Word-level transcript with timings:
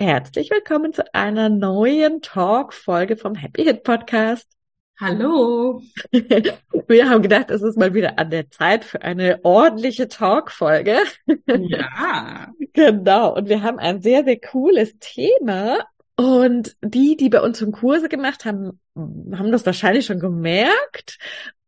Herzlich 0.00 0.48
willkommen 0.52 0.92
zu 0.92 1.12
einer 1.12 1.48
neuen 1.48 2.22
Talk-Folge 2.22 3.16
vom 3.16 3.34
Happy 3.34 3.64
Hit 3.64 3.82
Podcast. 3.82 4.46
Hallo. 5.00 5.82
Wir 6.86 7.10
haben 7.10 7.20
gedacht, 7.20 7.50
es 7.50 7.62
ist 7.62 7.76
mal 7.76 7.94
wieder 7.94 8.16
an 8.16 8.30
der 8.30 8.48
Zeit 8.48 8.84
für 8.84 9.02
eine 9.02 9.40
ordentliche 9.44 10.06
Talk-Folge. 10.06 10.98
Ja. 11.48 12.52
genau. 12.74 13.34
Und 13.34 13.48
wir 13.48 13.64
haben 13.64 13.80
ein 13.80 14.00
sehr, 14.00 14.22
sehr 14.22 14.38
cooles 14.38 14.96
Thema. 15.00 15.84
Und 16.14 16.76
die, 16.80 17.16
die 17.16 17.28
bei 17.28 17.40
uns 17.40 17.58
schon 17.58 17.72
Kurse 17.72 18.08
gemacht 18.08 18.44
haben, 18.44 18.78
haben 18.96 19.50
das 19.50 19.66
wahrscheinlich 19.66 20.06
schon 20.06 20.20
gemerkt 20.20 21.18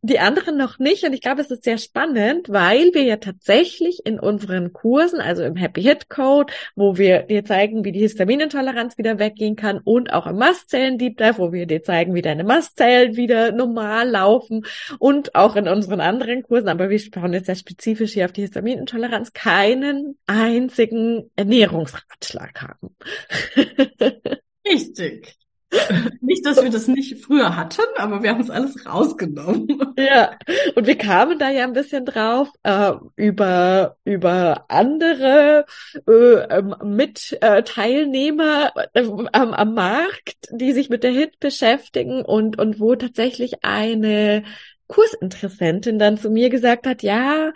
die 0.02 0.18
anderen 0.18 0.56
noch 0.56 0.78
nicht. 0.78 1.04
Und 1.04 1.12
ich 1.12 1.20
glaube, 1.20 1.42
es 1.42 1.50
ist 1.50 1.64
sehr 1.64 1.78
spannend, 1.78 2.48
weil 2.48 2.90
wir 2.94 3.02
ja 3.02 3.16
tatsächlich 3.16 4.00
in 4.04 4.18
unseren 4.18 4.72
Kursen, 4.72 5.20
also 5.20 5.42
im 5.42 5.56
Happy 5.56 5.82
Hit 5.82 6.08
Code, 6.08 6.52
wo 6.74 6.96
wir 6.96 7.22
dir 7.22 7.44
zeigen, 7.44 7.84
wie 7.84 7.92
die 7.92 8.00
Histaminintoleranz 8.00 8.96
wieder 8.96 9.18
weggehen 9.18 9.56
kann 9.56 9.78
und 9.78 10.12
auch 10.12 10.26
im 10.26 10.36
Mastzellen 10.36 10.96
Deep 10.98 11.18
Dive, 11.18 11.38
wo 11.38 11.52
wir 11.52 11.66
dir 11.66 11.82
zeigen, 11.82 12.14
wie 12.14 12.22
deine 12.22 12.44
Mastzellen 12.44 13.16
wieder 13.16 13.52
normal 13.52 14.08
laufen 14.08 14.64
und 14.98 15.34
auch 15.34 15.56
in 15.56 15.68
unseren 15.68 16.00
anderen 16.00 16.42
Kursen, 16.42 16.68
aber 16.68 16.88
wir 16.88 16.98
schauen 16.98 17.32
jetzt 17.32 17.46
sehr 17.46 17.56
spezifisch 17.56 18.12
hier 18.14 18.24
auf 18.24 18.32
die 18.32 18.42
Histaminintoleranz, 18.42 19.32
keinen 19.32 20.18
einzigen 20.26 21.30
Ernährungsratschlag 21.36 22.62
haben. 22.62 22.96
Richtig. 24.66 25.36
Nicht, 26.20 26.44
dass 26.44 26.62
wir 26.62 26.70
das 26.70 26.88
nicht 26.88 27.24
früher 27.24 27.56
hatten, 27.56 27.82
aber 27.96 28.22
wir 28.22 28.30
haben 28.30 28.40
es 28.40 28.50
alles 28.50 28.86
rausgenommen. 28.86 29.68
Ja, 30.00 30.38
und 30.76 30.86
wir 30.86 30.96
kamen 30.96 31.38
da 31.38 31.50
ja 31.50 31.64
ein 31.64 31.74
bisschen 31.74 32.06
drauf 32.06 32.48
äh, 32.62 32.92
über 33.16 33.96
über 34.04 34.64
andere 34.68 35.66
äh, 36.08 36.12
ähm, 36.12 36.74
Mitteilnehmer 36.82 38.72
äh, 38.94 39.04
am, 39.32 39.52
am 39.52 39.74
Markt, 39.74 40.48
die 40.50 40.72
sich 40.72 40.88
mit 40.88 41.04
der 41.04 41.10
Hit 41.10 41.38
beschäftigen 41.38 42.22
und 42.24 42.58
und 42.58 42.80
wo 42.80 42.94
tatsächlich 42.94 43.62
eine 43.62 44.44
Kursinteressentin 44.86 45.98
dann 45.98 46.16
zu 46.16 46.30
mir 46.30 46.48
gesagt 46.48 46.86
hat, 46.86 47.02
ja, 47.02 47.52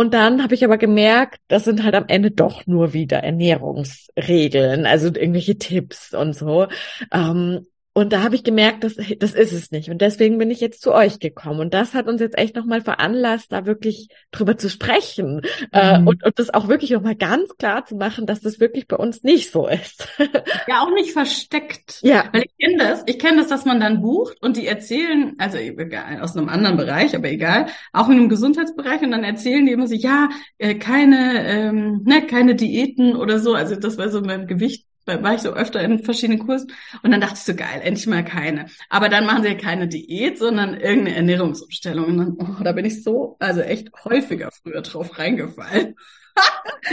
und 0.00 0.14
dann 0.14 0.42
habe 0.42 0.54
ich 0.54 0.64
aber 0.64 0.78
gemerkt, 0.78 1.42
das 1.48 1.64
sind 1.64 1.82
halt 1.84 1.94
am 1.94 2.06
Ende 2.08 2.30
doch 2.30 2.66
nur 2.66 2.94
wieder 2.94 3.18
Ernährungsregeln, 3.18 4.86
also 4.86 5.08
irgendwelche 5.08 5.58
Tipps 5.58 6.14
und 6.14 6.32
so. 6.34 6.68
Ähm, 7.12 7.66
und 7.92 8.12
da 8.12 8.22
habe 8.22 8.36
ich 8.36 8.44
gemerkt, 8.44 8.84
das, 8.84 8.94
das 9.18 9.34
ist 9.34 9.52
es 9.52 9.72
nicht. 9.72 9.90
Und 9.90 10.00
deswegen 10.00 10.38
bin 10.38 10.48
ich 10.50 10.60
jetzt 10.60 10.80
zu 10.80 10.92
euch 10.94 11.18
gekommen. 11.18 11.58
Und 11.58 11.74
das 11.74 11.92
hat 11.92 12.06
uns 12.06 12.20
jetzt 12.20 12.38
echt 12.38 12.54
nochmal 12.54 12.82
veranlasst, 12.82 13.50
da 13.50 13.66
wirklich 13.66 14.08
drüber 14.30 14.56
zu 14.56 14.70
sprechen 14.70 15.40
äh, 15.72 15.98
mhm. 15.98 16.06
äh, 16.06 16.10
und, 16.10 16.24
und 16.24 16.38
das 16.38 16.54
auch 16.54 16.68
wirklich 16.68 16.90
nochmal 16.90 17.16
ganz 17.16 17.56
klar 17.56 17.84
zu 17.84 17.96
machen, 17.96 18.26
dass 18.26 18.40
das 18.40 18.60
wirklich 18.60 18.86
bei 18.86 18.94
uns 18.94 19.24
nicht 19.24 19.50
so 19.50 19.66
ist. 19.66 20.06
ja, 20.68 20.82
auch 20.82 20.92
nicht 20.94 21.10
versteckt. 21.10 21.98
Ja. 22.02 22.28
Weil 22.32 22.44
ich 22.44 22.64
kenne 22.64 22.78
das, 22.78 23.02
ich 23.06 23.18
kenne 23.18 23.38
das, 23.38 23.48
dass 23.48 23.64
man 23.64 23.80
dann 23.80 24.00
bucht 24.00 24.40
und 24.40 24.56
die 24.56 24.68
erzählen, 24.68 25.34
also 25.38 25.58
egal, 25.58 26.20
aus 26.20 26.36
einem 26.36 26.48
anderen 26.48 26.76
Bereich, 26.76 27.16
aber 27.16 27.28
egal, 27.28 27.66
auch 27.92 28.08
in 28.08 28.18
einem 28.18 28.28
Gesundheitsbereich 28.28 29.02
und 29.02 29.10
dann 29.10 29.24
erzählen 29.24 29.66
die 29.66 29.72
immer 29.72 29.88
so, 29.88 29.96
ja, 29.96 30.28
äh, 30.58 30.76
keine, 30.76 31.44
ähm, 31.44 32.02
ne, 32.04 32.24
keine 32.24 32.54
Diäten 32.54 33.16
oder 33.16 33.40
so. 33.40 33.54
Also 33.54 33.74
das 33.74 33.98
war 33.98 34.10
so 34.10 34.22
beim 34.22 34.46
Gewicht 34.46 34.86
war 35.06 35.34
ich 35.34 35.40
so 35.40 35.52
öfter 35.52 35.80
in 35.80 36.02
verschiedenen 36.04 36.46
Kursen 36.46 36.72
und 37.02 37.10
dann 37.10 37.20
dachte 37.20 37.34
ich 37.34 37.42
so 37.42 37.54
geil, 37.54 37.80
endlich 37.82 38.06
mal 38.06 38.24
keine. 38.24 38.66
Aber 38.88 39.08
dann 39.08 39.26
machen 39.26 39.42
sie 39.42 39.50
ja 39.50 39.54
keine 39.54 39.88
Diät, 39.88 40.38
sondern 40.38 40.74
irgendeine 40.74 41.16
Ernährungsumstellung. 41.16 42.06
Und 42.06 42.18
dann, 42.18 42.36
oh, 42.38 42.62
da 42.62 42.72
bin 42.72 42.84
ich 42.84 43.02
so, 43.02 43.36
also 43.38 43.60
echt 43.60 43.90
häufiger 44.04 44.50
früher 44.50 44.82
drauf 44.82 45.18
reingefallen. 45.18 45.96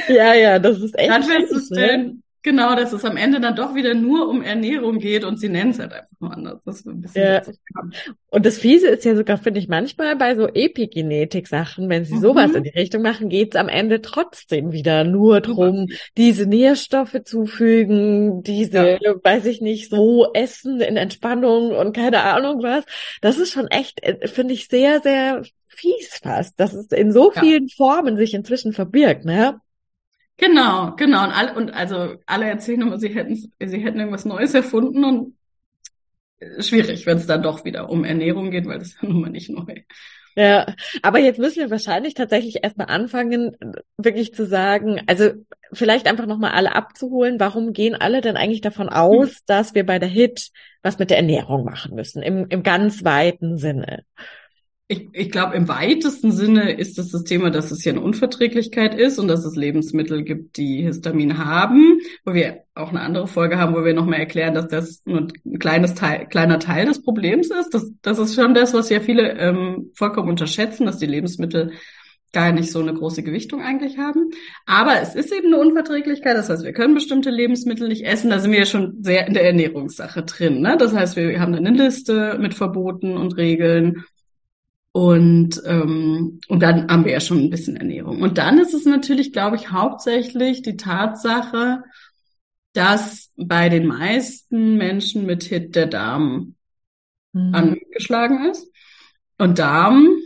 ja, 0.07 0.34
ja, 0.34 0.59
das 0.59 0.81
ist 0.81 0.97
echt. 0.97 1.09
Dann 1.09 1.23
festzustellen, 1.23 2.23
Genau, 2.47 2.77
dass 2.77 2.93
es 2.93 3.03
am 3.03 3.17
Ende 3.17 3.41
dann 3.41 3.57
doch 3.57 3.75
wieder 3.75 3.93
nur 3.93 4.29
um 4.29 4.41
Ernährung 4.41 4.99
geht 4.99 5.25
und 5.25 5.37
sie 5.37 5.49
nennen 5.49 5.71
es 5.71 5.79
halt 5.79 5.91
einfach 5.91 6.17
nur 6.21 6.31
anders. 6.31 6.63
Das 6.63 6.77
ist 6.77 6.87
ein 6.87 7.01
bisschen 7.01 7.21
ja. 7.21 7.41
Und 8.29 8.45
das 8.45 8.57
Fiese 8.57 8.87
ist 8.87 9.03
ja 9.03 9.17
sogar, 9.17 9.37
finde 9.37 9.59
ich, 9.59 9.67
manchmal 9.67 10.15
bei 10.15 10.33
so 10.33 10.47
Epigenetik-Sachen, 10.47 11.89
wenn 11.89 12.05
sie 12.05 12.15
mhm. 12.15 12.21
sowas 12.21 12.53
in 12.53 12.63
die 12.63 12.69
Richtung 12.69 13.01
machen, 13.01 13.27
geht 13.27 13.53
es 13.53 13.59
am 13.59 13.67
Ende 13.67 14.01
trotzdem 14.01 14.71
wieder 14.71 15.03
nur 15.03 15.41
drum, 15.41 15.87
diese 16.15 16.45
Nährstoffe 16.45 17.21
zufügen, 17.25 18.43
diese, 18.43 18.97
ja. 19.01 19.15
weiß 19.21 19.43
ich 19.43 19.59
nicht, 19.59 19.89
so 19.89 20.31
essen 20.31 20.79
in 20.79 20.95
Entspannung 20.95 21.71
und 21.71 21.93
keine 21.93 22.23
Ahnung 22.23 22.63
was. 22.63 22.85
Das 23.19 23.39
ist 23.39 23.51
schon 23.51 23.67
echt, 23.67 24.01
äh, 24.03 24.25
finde 24.29 24.53
ich, 24.53 24.69
sehr, 24.69 25.01
sehr 25.01 25.41
fies 25.67 26.21
fast, 26.23 26.57
dass 26.61 26.73
es 26.73 26.87
in 26.93 27.11
so 27.11 27.29
vielen 27.29 27.67
ja. 27.67 27.75
Formen 27.75 28.15
sich 28.15 28.33
inzwischen 28.33 28.71
verbirgt, 28.71 29.25
ne? 29.25 29.59
Genau, 30.37 30.95
genau. 30.95 31.23
Und, 31.25 31.31
alle, 31.31 31.53
und 31.55 31.71
also 31.71 32.15
alle 32.25 32.45
erzählen 32.45 32.81
immer, 32.81 32.99
sie 32.99 33.09
hätten, 33.09 33.35
sie 33.35 33.79
hätten 33.79 33.99
irgendwas 33.99 34.25
Neues 34.25 34.53
erfunden 34.53 35.03
und 35.03 35.37
äh, 36.39 36.61
schwierig, 36.61 37.05
wenn 37.05 37.17
es 37.17 37.25
dann 37.25 37.41
doch 37.41 37.65
wieder 37.65 37.89
um 37.89 38.03
Ernährung 38.03 38.51
geht, 38.51 38.67
weil 38.67 38.79
das 38.79 38.89
ist 38.89 39.01
ja 39.01 39.09
nun 39.09 39.21
mal 39.21 39.29
nicht 39.29 39.49
neu. 39.49 39.81
Ja, 40.35 40.67
aber 41.01 41.17
jetzt 41.17 41.39
müssen 41.39 41.61
wir 41.61 41.71
wahrscheinlich 41.71 42.13
tatsächlich 42.13 42.63
erstmal 42.63 42.87
anfangen, 42.87 43.57
wirklich 43.97 44.35
zu 44.35 44.45
sagen, 44.45 45.01
also 45.07 45.31
vielleicht 45.73 46.05
einfach 46.05 46.27
nochmal 46.27 46.51
alle 46.51 46.75
abzuholen, 46.75 47.39
warum 47.39 47.73
gehen 47.73 47.95
alle 47.95 48.21
denn 48.21 48.37
eigentlich 48.37 48.61
davon 48.61 48.87
aus, 48.87 49.29
hm. 49.29 49.37
dass 49.47 49.73
wir 49.73 49.83
bei 49.83 49.97
der 49.97 50.09
HIT 50.09 50.51
was 50.83 50.99
mit 50.99 51.09
der 51.09 51.17
Ernährung 51.17 51.65
machen 51.65 51.95
müssen, 51.95 52.21
im, 52.21 52.45
im 52.49 52.61
ganz 52.61 53.03
weiten 53.03 53.57
Sinne? 53.57 54.03
Ich, 54.89 55.09
ich 55.11 55.31
glaube, 55.31 55.55
im 55.57 55.67
weitesten 55.67 56.31
Sinne 56.31 56.71
ist 56.71 56.97
es 56.97 57.11
das 57.11 57.25
Thema, 57.25 57.49
dass 57.49 57.71
es 57.71 57.83
hier 57.83 57.91
eine 57.91 57.99
Unverträglichkeit 57.99 58.97
ist 58.97 59.19
und 59.19 59.27
dass 59.27 59.43
es 59.43 59.57
Lebensmittel 59.57 60.23
gibt, 60.23 60.55
die 60.55 60.83
Histamin 60.83 61.37
haben, 61.37 61.99
wo 62.23 62.33
wir 62.33 62.63
auch 62.73 62.89
eine 62.89 63.01
andere 63.01 63.27
Folge 63.27 63.57
haben, 63.57 63.75
wo 63.75 63.83
wir 63.83 63.93
nochmal 63.93 64.19
erklären, 64.19 64.53
dass 64.53 64.69
das 64.69 65.01
nur 65.03 65.27
ein 65.27 65.59
kleines 65.59 65.93
Teil, 65.93 66.27
kleiner 66.27 66.59
Teil 66.59 66.85
des 66.85 67.01
Problems 67.01 67.49
ist. 67.49 67.73
Das, 67.73 67.91
das 68.01 68.17
ist 68.17 68.35
schon 68.35 68.53
das, 68.53 68.73
was 68.73 68.89
ja 68.89 69.01
viele 69.01 69.37
ähm, 69.37 69.91
vollkommen 69.93 70.29
unterschätzen, 70.29 70.85
dass 70.85 70.99
die 70.99 71.05
Lebensmittel 71.05 71.73
gar 72.31 72.53
nicht 72.53 72.71
so 72.71 72.79
eine 72.79 72.94
große 72.94 73.23
Gewichtung 73.23 73.62
eigentlich 73.62 73.97
haben. 73.97 74.29
Aber 74.65 75.01
es 75.01 75.15
ist 75.15 75.33
eben 75.33 75.47
eine 75.47 75.57
Unverträglichkeit. 75.57 76.38
Das 76.38 76.50
heißt, 76.50 76.63
wir 76.63 76.73
können 76.73 76.94
bestimmte 76.94 77.29
Lebensmittel 77.29 77.89
nicht 77.89 78.06
essen. 78.06 78.29
Da 78.29 78.39
sind 78.39 78.51
wir 78.51 78.59
ja 78.59 78.65
schon 78.65 79.03
sehr 79.03 79.27
in 79.27 79.33
der 79.33 79.45
Ernährungssache 79.45 80.23
drin. 80.23 80.62
Ne? 80.62 80.77
Das 80.77 80.94
heißt, 80.94 81.17
wir 81.17 81.41
haben 81.41 81.56
eine 81.56 81.71
Liste 81.71 82.38
mit 82.39 82.53
Verboten 82.53 83.17
und 83.17 83.35
Regeln 83.35 84.06
und, 84.97 85.61
ähm, 85.63 86.39
und 86.47 86.59
dann 86.59 86.89
haben 86.89 87.05
wir 87.05 87.11
ja 87.11 87.19
schon 87.19 87.38
ein 87.38 87.51
bisschen 87.51 87.75
Ernährung. 87.75 88.23
Und 88.23 88.39
dann 88.39 88.57
ist 88.57 88.73
es 88.73 88.85
natürlich, 88.85 89.31
glaube 89.31 89.55
ich, 89.55 89.69
hauptsächlich 89.69 90.63
die 90.63 90.75
Tatsache, 90.75 91.83
dass 92.73 93.31
bei 93.38 93.69
den 93.69 93.85
meisten 93.85 94.75
Menschen 94.75 95.27
mit 95.27 95.44
Hit 95.44 95.75
der 95.75 95.85
Darm 95.85 96.55
mhm. 97.31 97.53
angeschlagen 97.53 98.45
ist. 98.49 98.71
Und 99.38 99.59
Darm 99.59 100.17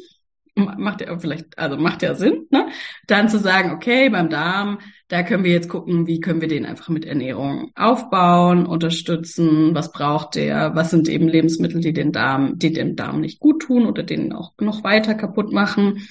macht 0.55 1.01
ja 1.01 1.19
vielleicht, 1.19 1.59
also 1.59 1.75
macht 1.75 2.01
ja 2.01 2.15
Sinn, 2.15 2.47
ne? 2.49 2.69
Dann 3.07 3.27
zu 3.27 3.39
sagen, 3.39 3.71
okay, 3.71 4.07
beim 4.07 4.29
Darm, 4.29 4.79
da 5.11 5.23
können 5.23 5.43
wir 5.43 5.51
jetzt 5.51 5.67
gucken, 5.67 6.07
wie 6.07 6.21
können 6.21 6.39
wir 6.39 6.47
den 6.47 6.65
einfach 6.65 6.87
mit 6.87 7.03
Ernährung 7.03 7.73
aufbauen, 7.75 8.65
unterstützen, 8.65 9.75
was 9.75 9.91
braucht 9.91 10.35
der, 10.35 10.73
was 10.73 10.89
sind 10.89 11.09
eben 11.09 11.27
Lebensmittel, 11.27 11.81
die 11.81 11.91
den 11.91 12.13
Darm, 12.13 12.57
die 12.57 12.71
dem 12.71 12.95
Darm 12.95 13.19
nicht 13.19 13.41
gut 13.41 13.63
tun 13.63 13.87
oder 13.87 14.03
den 14.03 14.31
auch 14.31 14.53
noch 14.61 14.85
weiter 14.85 15.13
kaputt 15.13 15.51
machen. 15.51 16.07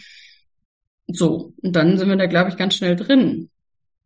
So, 1.06 1.54
und 1.62 1.74
dann 1.74 1.96
sind 1.96 2.10
wir 2.10 2.16
da, 2.16 2.26
glaube 2.26 2.50
ich, 2.50 2.58
ganz 2.58 2.74
schnell 2.74 2.94
drin. 2.94 3.48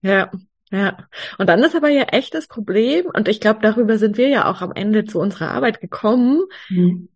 Ja, 0.01 0.31
ja. 0.71 0.97
Und 1.39 1.49
dann 1.49 1.65
ist 1.65 1.75
aber 1.75 1.89
ja 1.89 2.05
echt 2.05 2.33
das 2.33 2.47
Problem, 2.47 3.07
und 3.07 3.27
ich 3.27 3.41
glaube, 3.41 3.59
darüber 3.63 3.99
sind 3.99 4.17
wir 4.17 4.29
ja 4.29 4.49
auch 4.49 4.61
am 4.61 4.71
Ende 4.71 5.07
zu 5.07 5.19
unserer 5.19 5.51
Arbeit 5.51 5.81
gekommen, 5.81 6.43
mhm. 6.69 7.09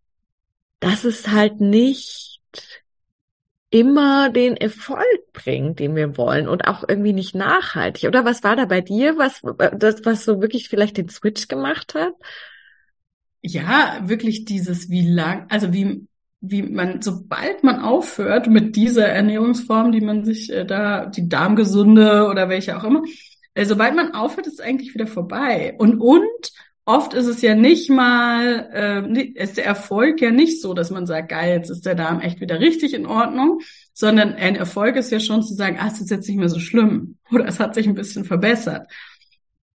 dass 0.80 1.04
es 1.04 1.28
halt 1.28 1.60
nicht 1.60 2.40
immer 3.70 4.30
den 4.30 4.56
Erfolg 4.56 5.32
bringt, 5.32 5.78
den 5.78 5.94
wir 5.94 6.16
wollen 6.16 6.48
und 6.48 6.66
auch 6.66 6.84
irgendwie 6.88 7.12
nicht 7.12 7.34
nachhaltig. 7.34 8.08
Oder 8.08 8.24
was 8.24 8.42
war 8.42 8.56
da 8.56 8.64
bei 8.64 8.80
dir, 8.80 9.18
was, 9.18 9.42
das, 9.78 10.04
was 10.04 10.24
so 10.24 10.40
wirklich 10.40 10.68
vielleicht 10.68 10.96
den 10.96 11.08
Switch 11.08 11.48
gemacht 11.48 11.94
hat? 11.94 12.14
Ja, 13.42 14.00
wirklich 14.04 14.44
dieses, 14.44 14.90
wie 14.90 15.06
lang, 15.06 15.46
also 15.48 15.72
wie, 15.72 16.06
wie 16.40 16.62
man, 16.62 17.02
sobald 17.02 17.62
man 17.62 17.80
aufhört 17.80 18.48
mit 18.48 18.74
dieser 18.74 19.06
Ernährungsform, 19.06 19.92
die 19.92 20.00
man 20.00 20.24
sich 20.24 20.50
äh, 20.50 20.64
da, 20.64 21.06
die 21.06 21.28
Darmgesunde 21.28 22.26
oder 22.28 22.48
welche 22.48 22.76
auch 22.76 22.84
immer, 22.84 23.02
äh, 23.54 23.64
sobald 23.64 23.94
man 23.94 24.14
aufhört, 24.14 24.46
ist 24.46 24.54
es 24.54 24.60
eigentlich 24.60 24.94
wieder 24.94 25.06
vorbei. 25.06 25.74
Und, 25.78 26.00
und 26.00 26.52
oft 26.88 27.12
ist 27.12 27.26
es 27.26 27.42
ja 27.42 27.54
nicht 27.54 27.90
mal, 27.90 28.70
äh, 28.72 29.22
ist 29.34 29.58
der 29.58 29.66
Erfolg 29.66 30.22
ja 30.22 30.30
nicht 30.30 30.62
so, 30.62 30.72
dass 30.72 30.90
man 30.90 31.06
sagt, 31.06 31.28
geil, 31.28 31.58
jetzt 31.58 31.70
ist 31.70 31.84
der 31.84 31.94
Darm 31.94 32.20
echt 32.20 32.40
wieder 32.40 32.60
richtig 32.60 32.94
in 32.94 33.04
Ordnung, 33.04 33.60
sondern 33.92 34.32
ein 34.32 34.56
Erfolg 34.56 34.96
ist 34.96 35.12
ja 35.12 35.20
schon 35.20 35.42
zu 35.42 35.54
sagen, 35.54 35.76
ah, 35.78 35.88
es 35.88 36.00
ist 36.00 36.10
jetzt 36.10 36.26
nicht 36.26 36.38
mehr 36.38 36.48
so 36.48 36.58
schlimm 36.58 37.18
oder 37.30 37.46
es 37.46 37.60
hat 37.60 37.74
sich 37.74 37.86
ein 37.86 37.94
bisschen 37.94 38.24
verbessert. 38.24 38.90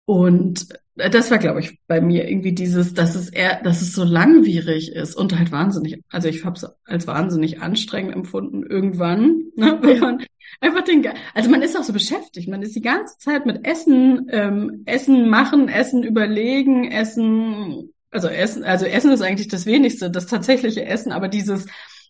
Und 0.06 0.68
das 0.96 1.30
war, 1.30 1.38
glaube 1.38 1.60
ich, 1.60 1.80
bei 1.88 2.02
mir 2.02 2.28
irgendwie 2.28 2.54
dieses, 2.54 2.94
dass 2.96 3.16
es 3.16 3.30
eher, 3.30 3.62
dass 3.64 3.82
es 3.82 3.94
so 3.94 4.04
langwierig 4.04 4.92
ist 4.92 5.16
und 5.16 5.38
halt 5.38 5.52
wahnsinnig, 5.52 6.02
also 6.10 6.28
ich 6.28 6.44
habe 6.46 6.56
es 6.56 6.66
als 6.84 7.06
wahnsinnig 7.06 7.62
anstrengend 7.62 8.16
empfunden 8.16 8.64
irgendwann, 8.64 9.44
ne, 9.56 9.78
wenn 9.82 10.00
man 10.00 10.26
einfach 10.62 10.84
den, 10.84 11.08
also 11.34 11.50
man 11.50 11.62
ist 11.62 11.78
auch 11.78 11.84
so 11.84 11.94
beschäftigt, 11.94 12.48
man 12.48 12.62
ist 12.62 12.76
die 12.76 12.82
ganze 12.82 13.18
Zeit 13.18 13.46
mit 13.46 13.66
Essen, 13.66 14.28
ähm, 14.30 14.84
Essen 14.86 15.30
machen, 15.30 15.70
Essen 15.70 16.04
überlegen, 16.04 16.92
Essen, 16.92 17.94
also 18.12 18.28
Essen, 18.28 18.64
also 18.64 18.86
Essen 18.86 19.12
ist 19.12 19.22
eigentlich 19.22 19.48
das 19.48 19.66
wenigste, 19.66 20.12
das 20.12 20.28
tatsächliche 20.28 20.86
Essen, 20.86 21.12
aber 21.12 21.28
dieses 21.28 21.66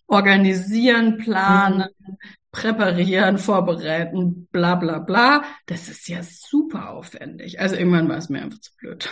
Organisieren, 0.07 1.17
Planen, 1.17 1.89
mhm 1.99 2.17
präparieren, 2.53 3.39
vorbereiten, 3.39 4.47
bla 4.51 4.75
bla 4.75 4.99
bla. 4.99 5.43
Das 5.65 5.89
ist 5.89 6.07
ja 6.07 6.21
super 6.23 6.91
aufwendig. 6.91 7.59
Also 7.59 7.75
irgendwann 7.75 8.07
war 8.07 8.17
es 8.17 8.29
mir 8.29 8.41
einfach 8.41 8.59
zu 8.59 8.71
blöd. 8.77 9.09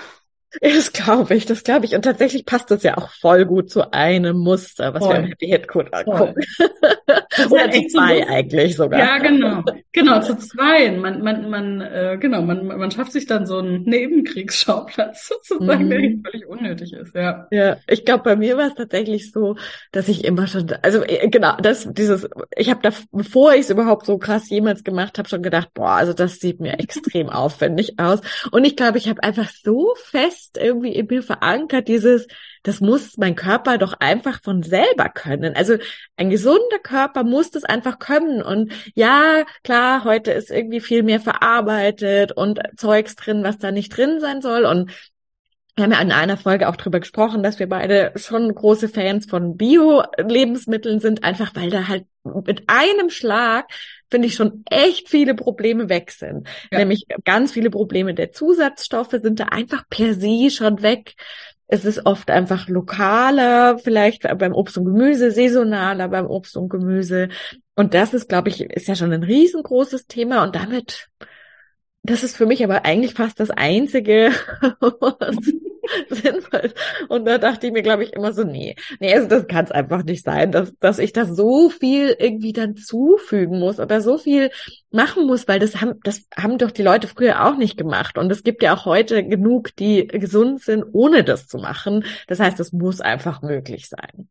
Das 0.62 0.94
glaube 0.94 1.36
ich, 1.36 1.46
das 1.46 1.64
glaube 1.64 1.86
ich. 1.86 1.96
Und 1.96 2.04
tatsächlich 2.04 2.46
passt 2.46 2.72
das 2.72 2.84
ja 2.84 2.98
auch 2.98 3.10
voll 3.10 3.46
gut 3.46 3.70
zu 3.70 3.94
einem 3.94 4.38
Muster, 4.38 4.94
was 4.94 5.04
Voll. 5.04 5.14
wir 5.14 5.20
im 5.20 5.26
Happy 5.28 5.48
Hit 5.48 5.68
Code 5.68 5.94
angucken. 5.94 6.36
Oder 7.50 7.72
zu 7.72 7.88
zwei 7.88 8.22
so 8.22 8.28
eigentlich 8.28 8.76
sogar. 8.76 9.00
Ja, 9.00 9.18
genau. 9.18 9.64
Genau, 9.92 10.22
zu 10.22 10.38
zwei. 10.38 10.92
Man, 10.92 11.22
man, 11.22 11.50
man, 11.50 11.82
äh, 11.82 12.18
genau, 12.20 12.42
man, 12.42 12.66
man 12.66 12.92
schafft 12.92 13.12
sich 13.14 13.26
dann 13.26 13.46
so 13.46 13.60
einen 13.60 13.84
Nebenkriegsschauplatz 13.84 15.30
sozusagen, 15.30 15.86
mhm. 15.86 15.90
der 15.90 16.32
völlig 16.32 16.48
unnötig 16.48 16.94
ist, 16.94 17.16
ja. 17.16 17.48
Ja, 17.52 17.78
ich 17.88 18.06
glaube, 18.06 18.24
bei 18.24 18.36
mir 18.36 18.58
war 18.58 18.68
es 18.68 18.76
tatsächlich 18.76 19.32
so, 19.32 19.56
dass 19.92 20.10
ich 20.10 20.26
immer 20.26 20.48
schon, 20.48 20.72
also 20.82 21.04
äh, 21.04 21.30
genau, 21.30 21.56
das, 21.62 21.88
dieses, 21.92 22.28
ich 22.56 22.70
habe 22.70 22.82
da, 22.82 22.92
bevor 23.12 23.54
ich 23.54 23.62
es 23.62 23.70
überhaupt 23.70 24.06
so 24.06 24.18
krass 24.18 24.50
jemals 24.50 24.84
gemacht 24.84 25.18
habe, 25.18 25.30
schon 25.30 25.44
gedacht, 25.44 25.70
boah, 25.74 25.92
also 25.92 26.14
das 26.14 26.40
sieht 26.40 26.60
mir 26.60 26.80
extrem 26.80 27.30
aufwendig 27.30 28.00
aus. 28.00 28.20
Und 28.52 28.66
ich 28.66 28.76
glaube, 28.76 28.98
ich 28.98 29.08
habe 29.08 29.24
einfach 29.24 29.50
so 29.50 29.94
fest 29.96 30.41
fest 30.42 30.58
irgendwie 30.58 30.94
in 30.94 31.08
mir 31.08 31.24
verankert, 31.24 31.88
dieses, 31.88 32.28
das 32.64 32.82
muss 32.82 33.18
mein 33.18 33.36
Körper 33.36 33.78
doch 33.78 33.94
einfach 34.00 34.42
von 34.42 34.64
selber 34.64 35.10
können. 35.10 35.56
Also 35.56 35.78
ein 36.18 36.30
gesunder 36.30 36.80
Körper 36.82 37.24
muss 37.24 37.52
das 37.52 37.64
einfach 37.64 38.00
können. 38.00 38.42
Und 38.42 38.74
ja, 38.96 39.46
klar, 39.64 40.04
heute 40.04 40.32
ist 40.32 40.50
irgendwie 40.50 40.82
viel 40.82 41.04
mehr 41.04 41.20
verarbeitet 41.20 42.32
und 42.32 42.60
Zeugs 42.78 43.16
drin, 43.16 43.44
was 43.44 43.58
da 43.58 43.72
nicht 43.72 43.96
drin 43.96 44.20
sein 44.20 44.42
soll. 44.42 44.66
Und 44.66 44.92
wir 45.76 45.86
haben 45.86 45.92
ja 45.92 46.02
in 46.02 46.12
einer 46.12 46.38
Folge 46.38 46.68
auch 46.68 46.76
drüber 46.76 47.00
gesprochen, 47.00 47.44
dass 47.44 47.60
wir 47.60 47.70
beide 47.70 48.12
schon 48.16 48.54
große 48.54 48.90
Fans 48.90 49.26
von 49.26 49.56
Bio-Lebensmitteln 49.56 51.00
sind, 51.00 51.24
einfach 51.24 51.56
weil 51.56 51.70
da 51.70 51.88
halt 51.88 52.06
mit 52.24 52.64
einem 52.68 53.10
Schlag 53.10 53.72
finde 54.12 54.28
ich 54.28 54.36
schon 54.36 54.64
echt 54.70 55.10
viele 55.10 55.34
Probleme 55.34 55.90
weg 55.90 56.12
sind. 56.12 56.48
Ja. 56.72 56.80
Nämlich 56.80 57.06
ganz 57.24 57.54
viele 57.54 57.72
Probleme 57.72 58.14
der 58.14 58.32
Zusatzstoffe 58.32 59.16
sind 59.22 59.40
da 59.40 59.46
einfach 59.46 59.84
per 59.90 60.14
se 60.14 60.52
schon 60.52 60.82
weg. 60.84 61.16
Es 61.68 61.86
ist 61.86 62.06
oft 62.06 62.30
einfach 62.30 62.68
lokaler, 62.68 63.80
vielleicht 63.80 64.24
beim 64.38 64.54
Obst 64.54 64.78
und 64.78 64.86
Gemüse, 64.86 65.32
saisonaler 65.32 66.10
beim 66.10 66.28
Obst 66.28 66.58
und 66.58 66.68
Gemüse. 66.68 67.30
Und 67.76 67.94
das 67.94 68.14
ist, 68.14 68.28
glaube 68.28 68.50
ich, 68.50 68.62
ist 68.62 68.90
ja 68.90 68.96
schon 68.96 69.14
ein 69.14 69.24
riesengroßes 69.24 70.08
Thema 70.08 70.44
und 70.44 70.56
damit 70.56 71.08
das 72.04 72.24
ist 72.24 72.36
für 72.36 72.46
mich 72.46 72.64
aber 72.64 72.86
eigentlich 72.86 73.14
fast 73.14 73.40
das 73.40 73.52
Einzige, 73.52 74.32
was 74.80 75.38
sinnvoll. 76.10 76.74
Und 77.10 77.26
da 77.26 77.38
dachte 77.38 77.68
ich 77.68 77.74
mir, 77.74 77.82
glaube 77.82 78.04
ich, 78.04 78.14
immer 78.14 78.34
so, 78.34 78.44
nee, 78.44 78.76
nee, 79.00 79.14
also 79.14 79.28
das 79.28 79.48
kann 79.48 79.66
es 79.66 79.72
einfach 79.72 80.04
nicht 80.04 80.24
sein, 80.24 80.52
dass, 80.52 80.78
dass 80.80 81.00
ich 81.00 81.14
da 81.14 81.26
so 81.26 81.70
viel 81.70 82.16
irgendwie 82.18 82.54
dann 82.54 82.76
zufügen 82.76 83.60
muss 83.60 83.80
oder 83.80 84.02
so 84.02 84.18
viel 84.18 84.52
machen 84.92 85.26
muss, 85.26 85.48
weil 85.48 85.60
das 85.60 85.82
haben, 85.82 86.00
das 86.04 86.28
haben 86.36 86.58
doch 86.58 86.72
die 86.72 86.84
Leute 86.84 87.08
früher 87.08 87.46
auch 87.46 87.58
nicht 87.58 87.78
gemacht. 87.78 88.18
Und 88.18 88.32
es 88.32 88.44
gibt 88.44 88.64
ja 88.64 88.76
auch 88.76 88.86
heute 88.86 89.24
genug, 89.24 89.76
die 89.76 90.08
gesund 90.08 90.62
sind, 90.62 90.84
ohne 90.92 91.24
das 91.24 91.48
zu 91.48 91.58
machen. 91.58 92.06
Das 92.28 92.40
heißt, 92.40 92.60
es 92.60 92.72
muss 92.72 93.02
einfach 93.02 93.42
möglich 93.42 93.90
sein. 93.90 94.30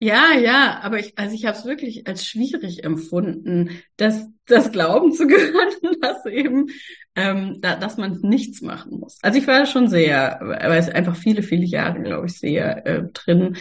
Ja, 0.00 0.34
ja, 0.34 0.80
aber 0.82 0.98
ich, 0.98 1.16
also 1.16 1.34
ich 1.34 1.46
habe 1.46 1.56
es 1.56 1.64
wirklich 1.64 2.06
als 2.06 2.26
schwierig 2.26 2.84
empfunden, 2.84 3.70
das, 3.96 4.26
das 4.46 4.70
Glauben 4.70 5.12
zu 5.12 5.26
können, 5.28 6.00
dass 6.00 6.26
eben, 6.26 6.66
ähm, 7.14 7.58
da, 7.60 7.76
dass 7.76 7.96
man 7.96 8.18
nichts 8.20 8.60
machen 8.60 8.98
muss. 9.00 9.18
Also 9.22 9.38
ich 9.38 9.46
war 9.46 9.64
schon 9.66 9.88
sehr, 9.88 10.40
weil 10.42 10.78
es 10.78 10.90
einfach 10.90 11.16
viele, 11.16 11.42
viele 11.42 11.64
Jahre, 11.64 12.02
glaube 12.02 12.26
ich, 12.26 12.38
sehr 12.38 12.86
äh, 12.86 13.04
drin, 13.14 13.56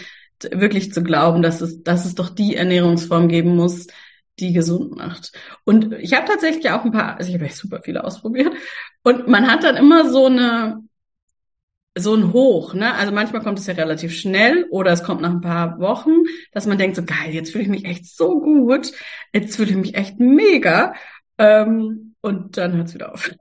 wirklich 0.51 0.91
zu 0.91 1.01
glauben, 1.03 1.41
dass 1.41 1.61
es, 1.61 1.83
dass 1.83 2.05
es 2.05 2.15
doch 2.15 2.29
die 2.29 2.55
Ernährungsform 2.57 3.29
geben 3.29 3.55
muss, 3.55 3.87
die 4.39 4.51
gesund 4.51 4.95
macht. 4.97 5.31
Und 5.63 5.93
ich 5.93 6.13
habe 6.13 6.27
tatsächlich 6.27 6.69
auch 6.71 6.83
ein 6.83 6.91
paar, 6.91 7.15
also 7.17 7.29
ich 7.29 7.35
habe 7.35 7.45
echt 7.45 7.55
super 7.55 7.81
viele 7.83 8.03
ausprobiert. 8.03 8.53
Und 9.03 9.27
man 9.27 9.49
hat 9.49 9.63
dann 9.63 9.77
immer 9.77 10.09
so 10.09 10.25
eine, 10.25 10.83
so 11.95 12.15
ein 12.15 12.33
Hoch, 12.33 12.73
ne? 12.73 12.93
Also 12.95 13.11
manchmal 13.13 13.43
kommt 13.43 13.59
es 13.59 13.67
ja 13.67 13.73
relativ 13.75 14.13
schnell 14.15 14.65
oder 14.71 14.91
es 14.91 15.03
kommt 15.03 15.21
nach 15.21 15.31
ein 15.31 15.41
paar 15.41 15.79
Wochen, 15.79 16.23
dass 16.51 16.65
man 16.65 16.77
denkt 16.77 16.95
so 16.95 17.03
geil, 17.03 17.31
jetzt 17.31 17.51
fühle 17.51 17.63
ich 17.63 17.69
mich 17.69 17.85
echt 17.85 18.05
so 18.05 18.39
gut, 18.39 18.91
jetzt 19.31 19.55
fühle 19.55 19.71
ich 19.71 19.75
mich 19.75 19.95
echt 19.95 20.19
mega 20.19 20.93
ähm, 21.37 22.15
und 22.21 22.57
dann 22.57 22.75
hört 22.75 22.87
es 22.87 22.93
wieder 22.95 23.13
auf. 23.13 23.31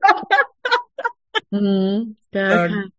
mhm, 1.50 2.16
ja, 2.32 2.66
ähm, 2.66 2.92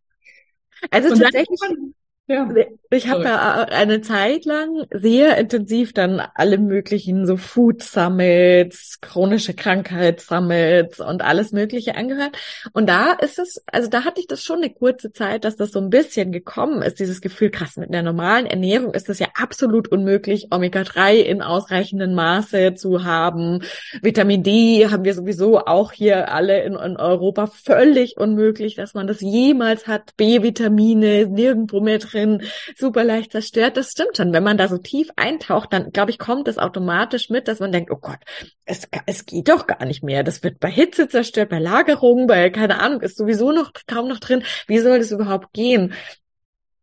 also 0.91 1.09
tatsächlich. 1.15 1.59
Dann, 1.61 1.93
ja. 2.27 2.49
Ich 2.89 3.09
habe 3.09 3.23
ja 3.23 3.63
eine 3.63 4.01
Zeit 4.01 4.45
lang 4.45 4.85
sehr 4.91 5.37
intensiv 5.37 5.93
dann 5.93 6.21
alle 6.35 6.57
möglichen 6.57 7.25
so 7.25 7.35
Food 7.35 7.83
Summits, 7.83 8.99
chronische 9.01 9.53
Krankheit 9.53 10.21
Summits 10.21 10.99
und 10.99 11.21
alles 11.21 11.51
Mögliche 11.51 11.95
angehört. 11.95 12.37
Und 12.73 12.87
da 12.87 13.13
ist 13.13 13.39
es, 13.39 13.63
also 13.67 13.89
da 13.89 14.03
hatte 14.03 14.21
ich 14.21 14.27
das 14.27 14.43
schon 14.43 14.57
eine 14.57 14.69
kurze 14.69 15.11
Zeit, 15.11 15.43
dass 15.43 15.55
das 15.55 15.71
so 15.71 15.79
ein 15.79 15.89
bisschen 15.89 16.31
gekommen 16.31 16.81
ist, 16.81 16.99
dieses 16.99 17.19
Gefühl, 17.19 17.49
krass, 17.49 17.75
mit 17.77 17.89
einer 17.89 18.03
normalen 18.03 18.45
Ernährung 18.45 18.93
ist 18.93 19.09
es 19.09 19.19
ja 19.19 19.27
absolut 19.35 19.89
unmöglich, 19.89 20.47
Omega-3 20.51 21.15
in 21.15 21.41
ausreichendem 21.41 22.13
Maße 22.13 22.75
zu 22.75 23.03
haben. 23.03 23.63
Vitamin 24.01 24.43
D 24.43 24.87
haben 24.89 25.03
wir 25.03 25.13
sowieso 25.13 25.59
auch 25.59 25.91
hier 25.91 26.31
alle 26.31 26.63
in, 26.63 26.73
in 26.73 26.97
Europa 26.97 27.47
völlig 27.47 28.17
unmöglich, 28.17 28.75
dass 28.75 28.93
man 28.93 29.07
das 29.07 29.21
jemals 29.21 29.87
hat. 29.87 30.15
B-Vitamine 30.17 31.27
nirgendwo 31.27 31.81
mehr 31.81 31.99
drin 31.99 32.16
drin, 32.17 32.43
super 32.75 33.03
leicht 33.03 33.31
zerstört. 33.31 33.77
Das 33.77 33.91
stimmt 33.91 34.17
schon. 34.17 34.33
Wenn 34.33 34.43
man 34.43 34.57
da 34.57 34.67
so 34.67 34.77
tief 34.77 35.09
eintaucht, 35.15 35.73
dann 35.73 35.91
glaube 35.91 36.11
ich, 36.11 36.19
kommt 36.19 36.47
es 36.47 36.57
automatisch 36.57 37.29
mit, 37.29 37.47
dass 37.47 37.59
man 37.59 37.71
denkt, 37.71 37.91
oh 37.91 37.97
Gott, 37.97 38.19
es, 38.65 38.87
es 39.05 39.25
geht 39.25 39.49
doch 39.49 39.67
gar 39.67 39.85
nicht 39.85 40.03
mehr. 40.03 40.23
Das 40.23 40.43
wird 40.43 40.59
bei 40.59 40.69
Hitze 40.69 41.07
zerstört, 41.07 41.49
bei 41.49 41.59
Lagerung, 41.59 42.27
bei, 42.27 42.49
keine 42.49 42.79
Ahnung, 42.79 43.01
ist 43.01 43.17
sowieso 43.17 43.51
noch 43.51 43.71
kaum 43.87 44.07
noch 44.07 44.19
drin. 44.19 44.43
Wie 44.67 44.79
soll 44.79 44.99
das 44.99 45.11
überhaupt 45.11 45.53
gehen? 45.53 45.93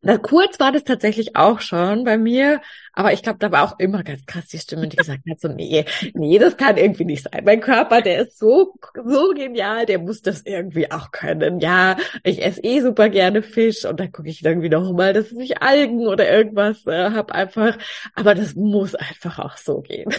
Na, 0.05 0.19
kurz 0.19 0.61
war 0.61 0.71
das 0.71 0.85
tatsächlich 0.85 1.35
auch 1.35 1.61
schon 1.61 2.05
bei 2.05 2.19
mir, 2.19 2.61
aber 2.93 3.15
ich 3.15 3.23
glaube, 3.23 3.39
da 3.39 3.51
war 3.51 3.65
auch 3.65 3.79
immer 3.79 4.05
ganz 4.05 4.27
krass 4.27 4.47
die 4.49 4.59
Stimme, 4.59 4.87
die 4.87 4.97
gesagt 4.99 5.23
hat, 5.29 5.41
so, 5.41 5.49
nee, 5.49 5.87
nee, 6.13 6.39
das 6.39 6.59
kann 6.59 6.77
irgendwie 6.77 7.07
nicht 7.07 7.23
sein. 7.25 7.43
Mein 7.45 7.63
Körper, 7.63 8.03
der 8.03 8.21
ist 8.21 8.39
so, 8.39 8.75
so 9.03 9.31
genial, 9.35 9.87
der 9.87 9.99
muss 9.99 10.21
das 10.21 10.43
irgendwie 10.43 10.91
auch 10.93 11.11
können. 11.11 11.59
Ja, 11.61 11.97
ich 12.23 12.45
esse 12.45 12.63
eh 12.63 12.81
super 12.83 13.09
gerne 13.09 13.43
Fisch 13.43 13.87
und 13.87 13.99
dann 13.99 14.13
gucke 14.13 14.29
ich 14.29 14.45
irgendwie 14.45 14.69
noch 14.69 14.93
mal, 14.93 15.15
dass 15.15 15.33
ich 15.33 15.63
Algen 15.63 16.07
oder 16.07 16.31
irgendwas 16.31 16.87
äh, 16.87 17.11
hab 17.11 17.33
einfach, 17.33 17.79
aber 18.15 18.35
das 18.35 18.55
muss 18.55 18.95
einfach 18.95 19.39
auch 19.39 19.57
so 19.57 19.81
gehen. 19.81 20.11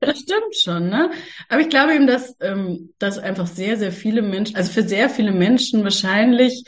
Das 0.00 0.20
stimmt 0.20 0.56
schon, 0.56 0.88
ne? 0.88 1.10
Aber 1.48 1.60
ich 1.60 1.68
glaube 1.68 1.94
eben, 1.94 2.06
dass, 2.06 2.36
ähm, 2.40 2.94
dass 2.98 3.18
einfach 3.18 3.46
sehr, 3.46 3.76
sehr 3.76 3.92
viele 3.92 4.22
Menschen, 4.22 4.56
also 4.56 4.72
für 4.72 4.82
sehr 4.82 5.08
viele 5.10 5.32
Menschen 5.32 5.84
wahrscheinlich 5.84 6.64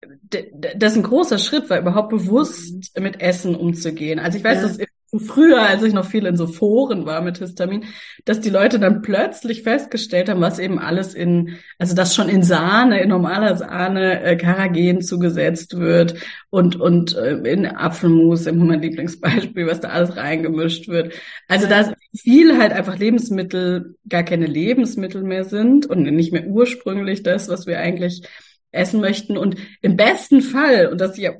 das 0.00 0.92
ist 0.92 0.98
ein 0.98 1.02
großer 1.02 1.38
Schritt, 1.38 1.70
war 1.70 1.80
überhaupt 1.80 2.10
bewusst 2.10 2.98
mit 2.98 3.20
Essen 3.20 3.54
umzugehen. 3.54 4.18
Also 4.18 4.38
ich 4.38 4.44
weiß, 4.44 4.62
ja. 4.62 4.68
dass 4.68 4.78
früher, 5.26 5.62
als 5.62 5.82
ich 5.82 5.94
noch 5.94 6.04
viel 6.04 6.26
in 6.26 6.36
so 6.36 6.46
Foren 6.46 7.06
war 7.06 7.22
mit 7.22 7.38
Histamin, 7.38 7.84
dass 8.26 8.40
die 8.40 8.50
Leute 8.50 8.78
dann 8.78 9.00
plötzlich 9.00 9.62
festgestellt 9.62 10.28
haben, 10.28 10.42
was 10.42 10.58
eben 10.58 10.78
alles 10.78 11.14
in, 11.14 11.56
also 11.78 11.94
dass 11.94 12.14
schon 12.14 12.28
in 12.28 12.42
Sahne, 12.42 13.00
in 13.00 13.08
normaler 13.08 13.56
Sahne 13.56 14.22
äh, 14.22 14.36
Karagen 14.36 15.00
zugesetzt 15.00 15.78
wird 15.78 16.14
und, 16.50 16.76
und 16.76 17.16
äh, 17.16 17.36
in 17.50 17.64
Apfelmus, 17.64 18.46
immer 18.46 18.66
mein 18.66 18.82
Lieblingsbeispiel, 18.82 19.66
was 19.66 19.80
da 19.80 19.88
alles 19.88 20.16
reingemischt 20.16 20.88
wird. 20.88 21.14
Also 21.48 21.66
dass 21.66 21.90
viel 22.14 22.58
halt 22.58 22.72
einfach 22.72 22.98
Lebensmittel 22.98 23.96
gar 24.08 24.24
keine 24.24 24.46
Lebensmittel 24.46 25.22
mehr 25.22 25.44
sind 25.44 25.86
und 25.86 26.02
nicht 26.02 26.32
mehr 26.32 26.46
ursprünglich 26.46 27.22
das, 27.22 27.48
was 27.48 27.66
wir 27.66 27.78
eigentlich 27.78 28.22
essen 28.72 29.00
möchten. 29.00 29.36
Und 29.36 29.56
im 29.80 29.96
besten 29.96 30.42
Fall, 30.42 30.88
und 30.88 31.00
das 31.00 31.12
ist 31.12 31.18
ja 31.18 31.32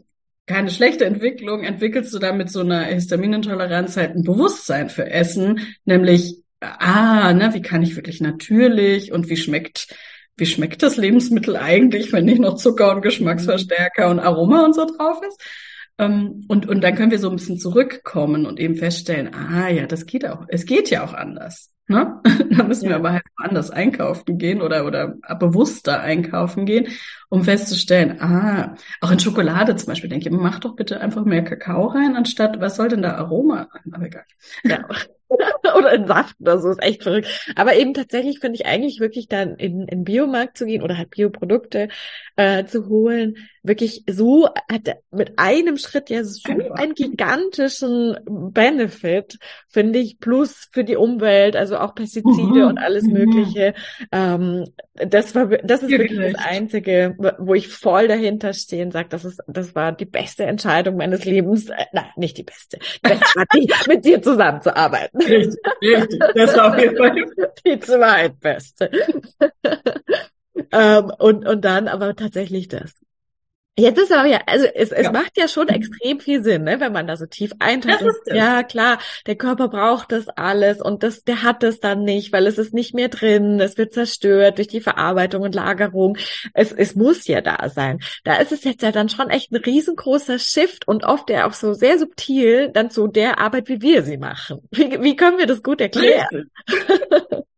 keine 0.47 0.71
schlechte 0.71 1.05
Entwicklung, 1.05 1.63
entwickelst 1.63 2.13
du 2.15 2.19
da 2.19 2.33
mit 2.33 2.51
so 2.51 2.61
einer 2.61 2.85
Histaminintoleranz 2.85 3.97
halt 3.97 4.17
ein 4.17 4.25
Bewusstsein 4.25 4.89
für 4.89 5.09
Essen, 5.09 5.61
nämlich, 5.85 6.43
ah, 6.61 7.33
ne, 7.35 7.53
wie 7.53 7.63
kann 7.63 7.83
ich 7.83 7.97
wirklich 7.97 8.21
natürlich 8.21 9.13
und 9.13 9.29
wie 9.29 9.37
schmeckt, 9.37 9.95
wie 10.37 10.47
schmeckt 10.47 10.83
das 10.83 10.97
Lebensmittel 10.97 11.57
eigentlich, 11.57 12.13
wenn 12.13 12.25
nicht 12.25 12.41
noch 12.41 12.57
Zucker 12.57 12.95
und 12.95 13.03
Geschmacksverstärker 13.03 14.09
und 14.09 14.21
Aroma 14.21 14.65
und 14.65 14.75
so 14.75 14.87
drauf 14.87 15.21
ist? 15.29 15.41
Ähm, 15.99 16.45
und, 16.49 16.67
und 16.69 16.81
dann 16.81 16.95
können 16.95 17.11
wir 17.11 17.19
so 17.19 17.29
ein 17.29 17.37
bisschen 17.37 17.59
zurückkommen 17.59 18.47
und 18.47 18.59
eben 18.59 18.77
feststellen, 18.77 19.35
ah 19.35 19.69
ja, 19.69 19.87
das 19.87 20.07
geht 20.07 20.27
auch, 20.27 20.47
es 20.49 20.65
geht 20.65 20.91
ja 20.91 21.05
auch 21.05 21.13
anders. 21.13 21.71
Ne? 21.89 22.21
da 22.51 22.65
müssen 22.65 22.85
ja. 22.85 22.91
wir 22.91 22.97
aber 22.97 23.13
halt 23.15 23.25
anders 23.37 23.71
einkaufen 23.71 24.37
gehen 24.37 24.61
oder, 24.61 24.85
oder 24.85 25.17
bewusster 25.39 26.01
einkaufen 26.01 26.67
gehen, 26.67 26.89
um 27.31 27.45
festzustellen, 27.45 28.21
ah, 28.21 28.77
auch 29.01 29.11
in 29.11 29.19
Schokolade 29.19 29.75
zum 29.77 29.89
Beispiel 29.89 30.11
denke 30.11 30.29
ich, 30.29 30.35
mach 30.35 30.59
doch 30.61 30.77
bitte 30.77 31.01
einfach 31.01 31.25
mehr 31.25 31.43
Kakao 31.45 31.87
rein, 31.87 32.15
anstatt, 32.15 32.61
was 32.61 32.77
soll 32.77 32.89
denn 32.89 33.03
da 33.03 33.15
Aroma? 33.15 33.69
Aber 33.91 34.05
egal. 34.05 34.25
Ja. 34.65 34.87
oder 35.77 35.93
in 35.93 36.07
Saft 36.07 36.37
oder 36.41 36.59
so, 36.59 36.71
ist 36.71 36.83
echt 36.83 37.03
verrückt. 37.03 37.53
Aber 37.57 37.77
eben 37.77 37.95
tatsächlich 37.95 38.41
finde 38.41 38.57
ich 38.57 38.67
eigentlich 38.67 39.01
wirklich 39.01 39.29
dann 39.29 39.57
in, 39.57 39.87
in 39.89 40.05
Biomarkt 40.05 40.57
zu 40.57 40.67
gehen 40.67 40.83
oder 40.83 40.97
halt 40.97 41.11
Bioprodukte 41.11 41.89
äh, 42.39 42.67
zu 42.67 42.89
holen, 42.89 43.37
wirklich 43.65 44.05
so 44.09 44.49
hat 44.71 44.97
mit 45.11 45.41
einem 45.41 45.77
Schritt 45.77 46.09
ja 46.09 46.23
so 46.23 46.41
einen 46.71 46.95
gigantischen 46.95 48.17
Benefit, 48.25 49.39
finde 49.69 49.99
ich, 49.99 50.21
plus 50.21 50.69
für 50.71 50.85
die 50.85 50.95
Umwelt, 50.95 51.57
also 51.57 51.79
auch 51.79 51.97
Pestizide 51.97 52.61
mhm. 52.61 52.69
und 52.69 52.79
alles 52.79 53.03
mhm. 53.07 53.13
Mögliche. 53.13 53.75
Ähm, 54.13 54.67
das 54.95 55.35
war, 55.35 55.47
das 55.47 55.83
ist 55.83 55.91
wirklich, 55.91 56.17
wirklich 56.17 56.35
das 56.35 56.45
Einzige, 56.45 57.17
wo 57.39 57.55
ich 57.55 57.67
voll 57.67 58.07
dahinter 58.07 58.53
stehe 58.53 58.85
und 58.85 58.93
sage, 58.93 59.09
das 59.09 59.25
ist, 59.25 59.41
das 59.49 59.75
war 59.75 59.91
die 59.91 60.07
beste 60.07 60.45
Entscheidung 60.45 60.97
meines 60.97 61.25
Lebens. 61.25 61.71
Äh, 61.71 61.87
nein, 61.93 62.11
nicht 62.17 62.39
die 62.39 62.45
beste. 62.45 62.79
Die 62.79 63.09
beste 63.09 63.27
war 63.35 63.47
die, 63.53 63.69
mit 63.89 64.05
dir 64.05 64.23
zusammenzuarbeiten. 64.23 65.21
Richtig, 65.21 65.61
richtig. 65.83 66.21
Das 66.37 66.57
war 66.57 66.73
auf 66.73 66.81
jeden 66.81 66.97
Fall 66.97 67.17
die 67.67 67.81
zweitbeste. 67.81 68.91
Ähm, 70.73 71.13
und, 71.19 71.47
und 71.47 71.65
dann 71.65 71.89
aber 71.89 72.15
tatsächlich 72.17 72.69
das. 72.69 72.95
Jetzt 73.79 74.01
ist 74.01 74.13
aber 74.13 74.27
ja, 74.27 74.41
also 74.47 74.67
es, 74.75 74.91
es 74.91 75.05
ja. 75.05 75.13
macht 75.13 75.37
ja 75.37 75.47
schon 75.47 75.69
extrem 75.69 76.19
viel 76.19 76.43
Sinn, 76.43 76.65
ne, 76.65 76.81
wenn 76.81 76.93
man 76.93 77.07
da 77.07 77.17
so 77.17 77.27
tief 77.27 77.53
eintaucht. 77.61 78.03
Ja, 78.27 78.65
klar, 78.65 78.99
der 79.27 79.37
Körper 79.37 79.69
braucht 79.69 80.11
das 80.11 80.29
alles 80.29 80.83
und 80.83 81.05
das, 81.05 81.23
der 81.23 81.45
hat 81.45 81.63
es 81.63 81.79
dann 81.79 82.03
nicht, 82.03 82.33
weil 82.33 82.49
es 82.49 82.59
ist 82.59 82.75
nicht 82.75 82.93
mehr 82.93 83.09
drin, 83.09 83.61
es 83.61 83.79
wird 83.79 83.93
zerstört 83.93 84.59
durch 84.59 84.67
die 84.67 84.81
Verarbeitung 84.81 85.43
und 85.43 85.55
Lagerung. 85.55 86.19
Es, 86.55 86.73
es 86.73 86.97
muss 86.97 87.29
ja 87.29 87.41
da 87.41 87.69
sein. 87.69 88.01
Da 88.25 88.39
ist 88.39 88.51
es 88.51 88.65
jetzt 88.65 88.83
ja 88.83 88.91
dann 88.91 89.09
schon 89.09 89.31
echt 89.31 89.53
ein 89.53 89.63
riesengroßer 89.63 90.41
Shift 90.41 90.89
und 90.89 91.05
oft 91.05 91.31
ja 91.31 91.47
auch 91.47 91.53
so 91.53 91.73
sehr 91.73 92.01
subtil 92.01 92.71
dann 92.73 92.91
zu 92.91 93.07
der 93.07 93.39
Arbeit, 93.39 93.69
wie 93.69 93.81
wir 93.81 94.03
sie 94.03 94.17
machen. 94.17 94.59
Wie, 94.73 95.01
wie 95.03 95.15
können 95.15 95.39
wir 95.39 95.47
das 95.47 95.63
gut 95.63 95.81
erklären? 95.81 96.51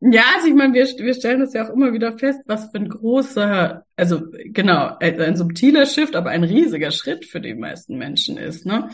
Ja, 0.00 0.22
also 0.34 0.48
ich 0.48 0.54
meine, 0.54 0.72
wir, 0.72 0.86
wir 0.86 1.14
stellen 1.14 1.40
das 1.40 1.52
ja 1.52 1.66
auch 1.68 1.74
immer 1.74 1.92
wieder 1.92 2.16
fest, 2.16 2.40
was 2.46 2.70
für 2.70 2.78
ein 2.78 2.88
großer, 2.88 3.84
also 3.96 4.22
genau, 4.46 4.96
ein 4.98 5.36
subtiler 5.36 5.84
Shift, 5.84 6.16
aber 6.16 6.30
ein 6.30 6.44
riesiger 6.44 6.90
Schritt 6.90 7.26
für 7.26 7.40
die 7.40 7.54
meisten 7.54 7.98
Menschen 7.98 8.38
ist. 8.38 8.64
Ne? 8.64 8.88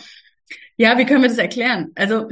Ja, 0.77 0.99
wie 0.99 1.07
können 1.07 1.23
wir 1.23 1.29
das 1.29 1.39
erklären? 1.39 1.93
Also 1.95 2.29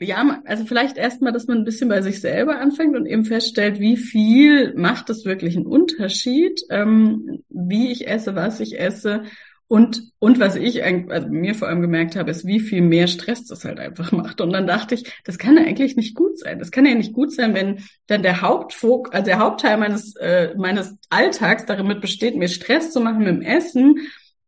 ja, 0.00 0.42
also 0.44 0.64
vielleicht 0.64 0.96
erstmal, 0.96 1.32
dass 1.32 1.48
man 1.48 1.58
ein 1.58 1.64
bisschen 1.64 1.88
bei 1.88 2.02
sich 2.02 2.20
selber 2.20 2.60
anfängt 2.60 2.96
und 2.96 3.06
eben 3.06 3.24
feststellt, 3.24 3.80
wie 3.80 3.96
viel 3.96 4.74
macht 4.74 5.10
es 5.10 5.24
wirklich 5.24 5.56
einen 5.56 5.66
Unterschied, 5.66 6.60
ähm, 6.70 7.42
wie 7.48 7.90
ich 7.90 8.06
esse, 8.06 8.36
was 8.36 8.60
ich 8.60 8.78
esse 8.78 9.24
und, 9.68 10.12
und 10.18 10.40
was 10.40 10.56
ich 10.56 10.82
also 10.82 11.28
mir 11.28 11.54
vor 11.54 11.68
allem 11.68 11.82
gemerkt 11.82 12.16
habe, 12.16 12.30
ist, 12.30 12.46
wie 12.46 12.58
viel 12.58 12.80
mehr 12.80 13.06
Stress 13.06 13.44
das 13.44 13.66
halt 13.66 13.78
einfach 13.78 14.12
macht. 14.12 14.40
Und 14.40 14.50
dann 14.50 14.66
dachte 14.66 14.94
ich, 14.94 15.12
das 15.24 15.36
kann 15.36 15.58
ja 15.58 15.62
eigentlich 15.62 15.94
nicht 15.94 16.14
gut 16.14 16.38
sein. 16.38 16.58
Das 16.58 16.70
kann 16.70 16.86
ja 16.86 16.94
nicht 16.94 17.12
gut 17.12 17.32
sein, 17.32 17.52
wenn 17.52 17.84
dann 18.06 18.22
der 18.22 18.40
Hauptfok, 18.40 19.14
also 19.14 19.26
der 19.26 19.38
Hauptteil 19.38 19.76
meines, 19.76 20.16
äh, 20.16 20.54
meines 20.56 20.96
Alltags 21.10 21.66
damit 21.66 22.00
besteht, 22.00 22.34
mir 22.34 22.48
Stress 22.48 22.92
zu 22.92 23.00
machen 23.00 23.18
mit 23.18 23.28
dem 23.28 23.42
Essen. 23.42 23.98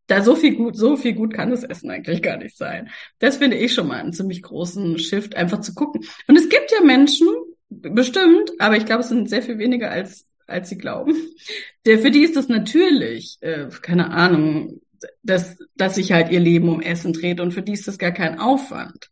Da 0.06 0.22
so 0.22 0.34
viel 0.34 0.56
gut, 0.56 0.76
so 0.76 0.96
viel 0.96 1.12
gut 1.12 1.34
kann 1.34 1.50
das 1.50 1.64
Essen 1.64 1.90
eigentlich 1.90 2.22
gar 2.22 2.38
nicht 2.38 2.56
sein. 2.56 2.88
Das 3.18 3.36
finde 3.36 3.58
ich 3.58 3.74
schon 3.74 3.88
mal 3.88 4.00
einen 4.00 4.14
ziemlich 4.14 4.42
großen 4.42 4.98
Shift, 4.98 5.36
einfach 5.36 5.60
zu 5.60 5.74
gucken. 5.74 6.02
Und 6.28 6.36
es 6.36 6.48
gibt 6.48 6.72
ja 6.72 6.82
Menschen, 6.82 7.28
bestimmt, 7.68 8.50
aber 8.58 8.76
ich 8.76 8.86
glaube, 8.86 9.02
es 9.02 9.08
sind 9.08 9.28
sehr 9.28 9.42
viel 9.42 9.58
weniger 9.58 9.90
als 9.90 10.26
als 10.46 10.68
sie 10.68 10.78
glauben. 10.78 11.14
Der, 11.86 12.00
für 12.00 12.10
die 12.10 12.22
ist 12.22 12.34
das 12.34 12.48
natürlich, 12.48 13.38
äh, 13.40 13.68
keine 13.82 14.10
Ahnung, 14.10 14.80
dass, 15.22 15.56
dass 15.76 15.94
sich 15.94 16.12
halt 16.12 16.30
ihr 16.30 16.40
Leben 16.40 16.68
um 16.68 16.80
Essen 16.80 17.12
dreht 17.12 17.40
und 17.40 17.52
für 17.52 17.62
die 17.62 17.72
ist 17.72 17.88
das 17.88 17.98
gar 17.98 18.12
kein 18.12 18.38
Aufwand. 18.38 19.10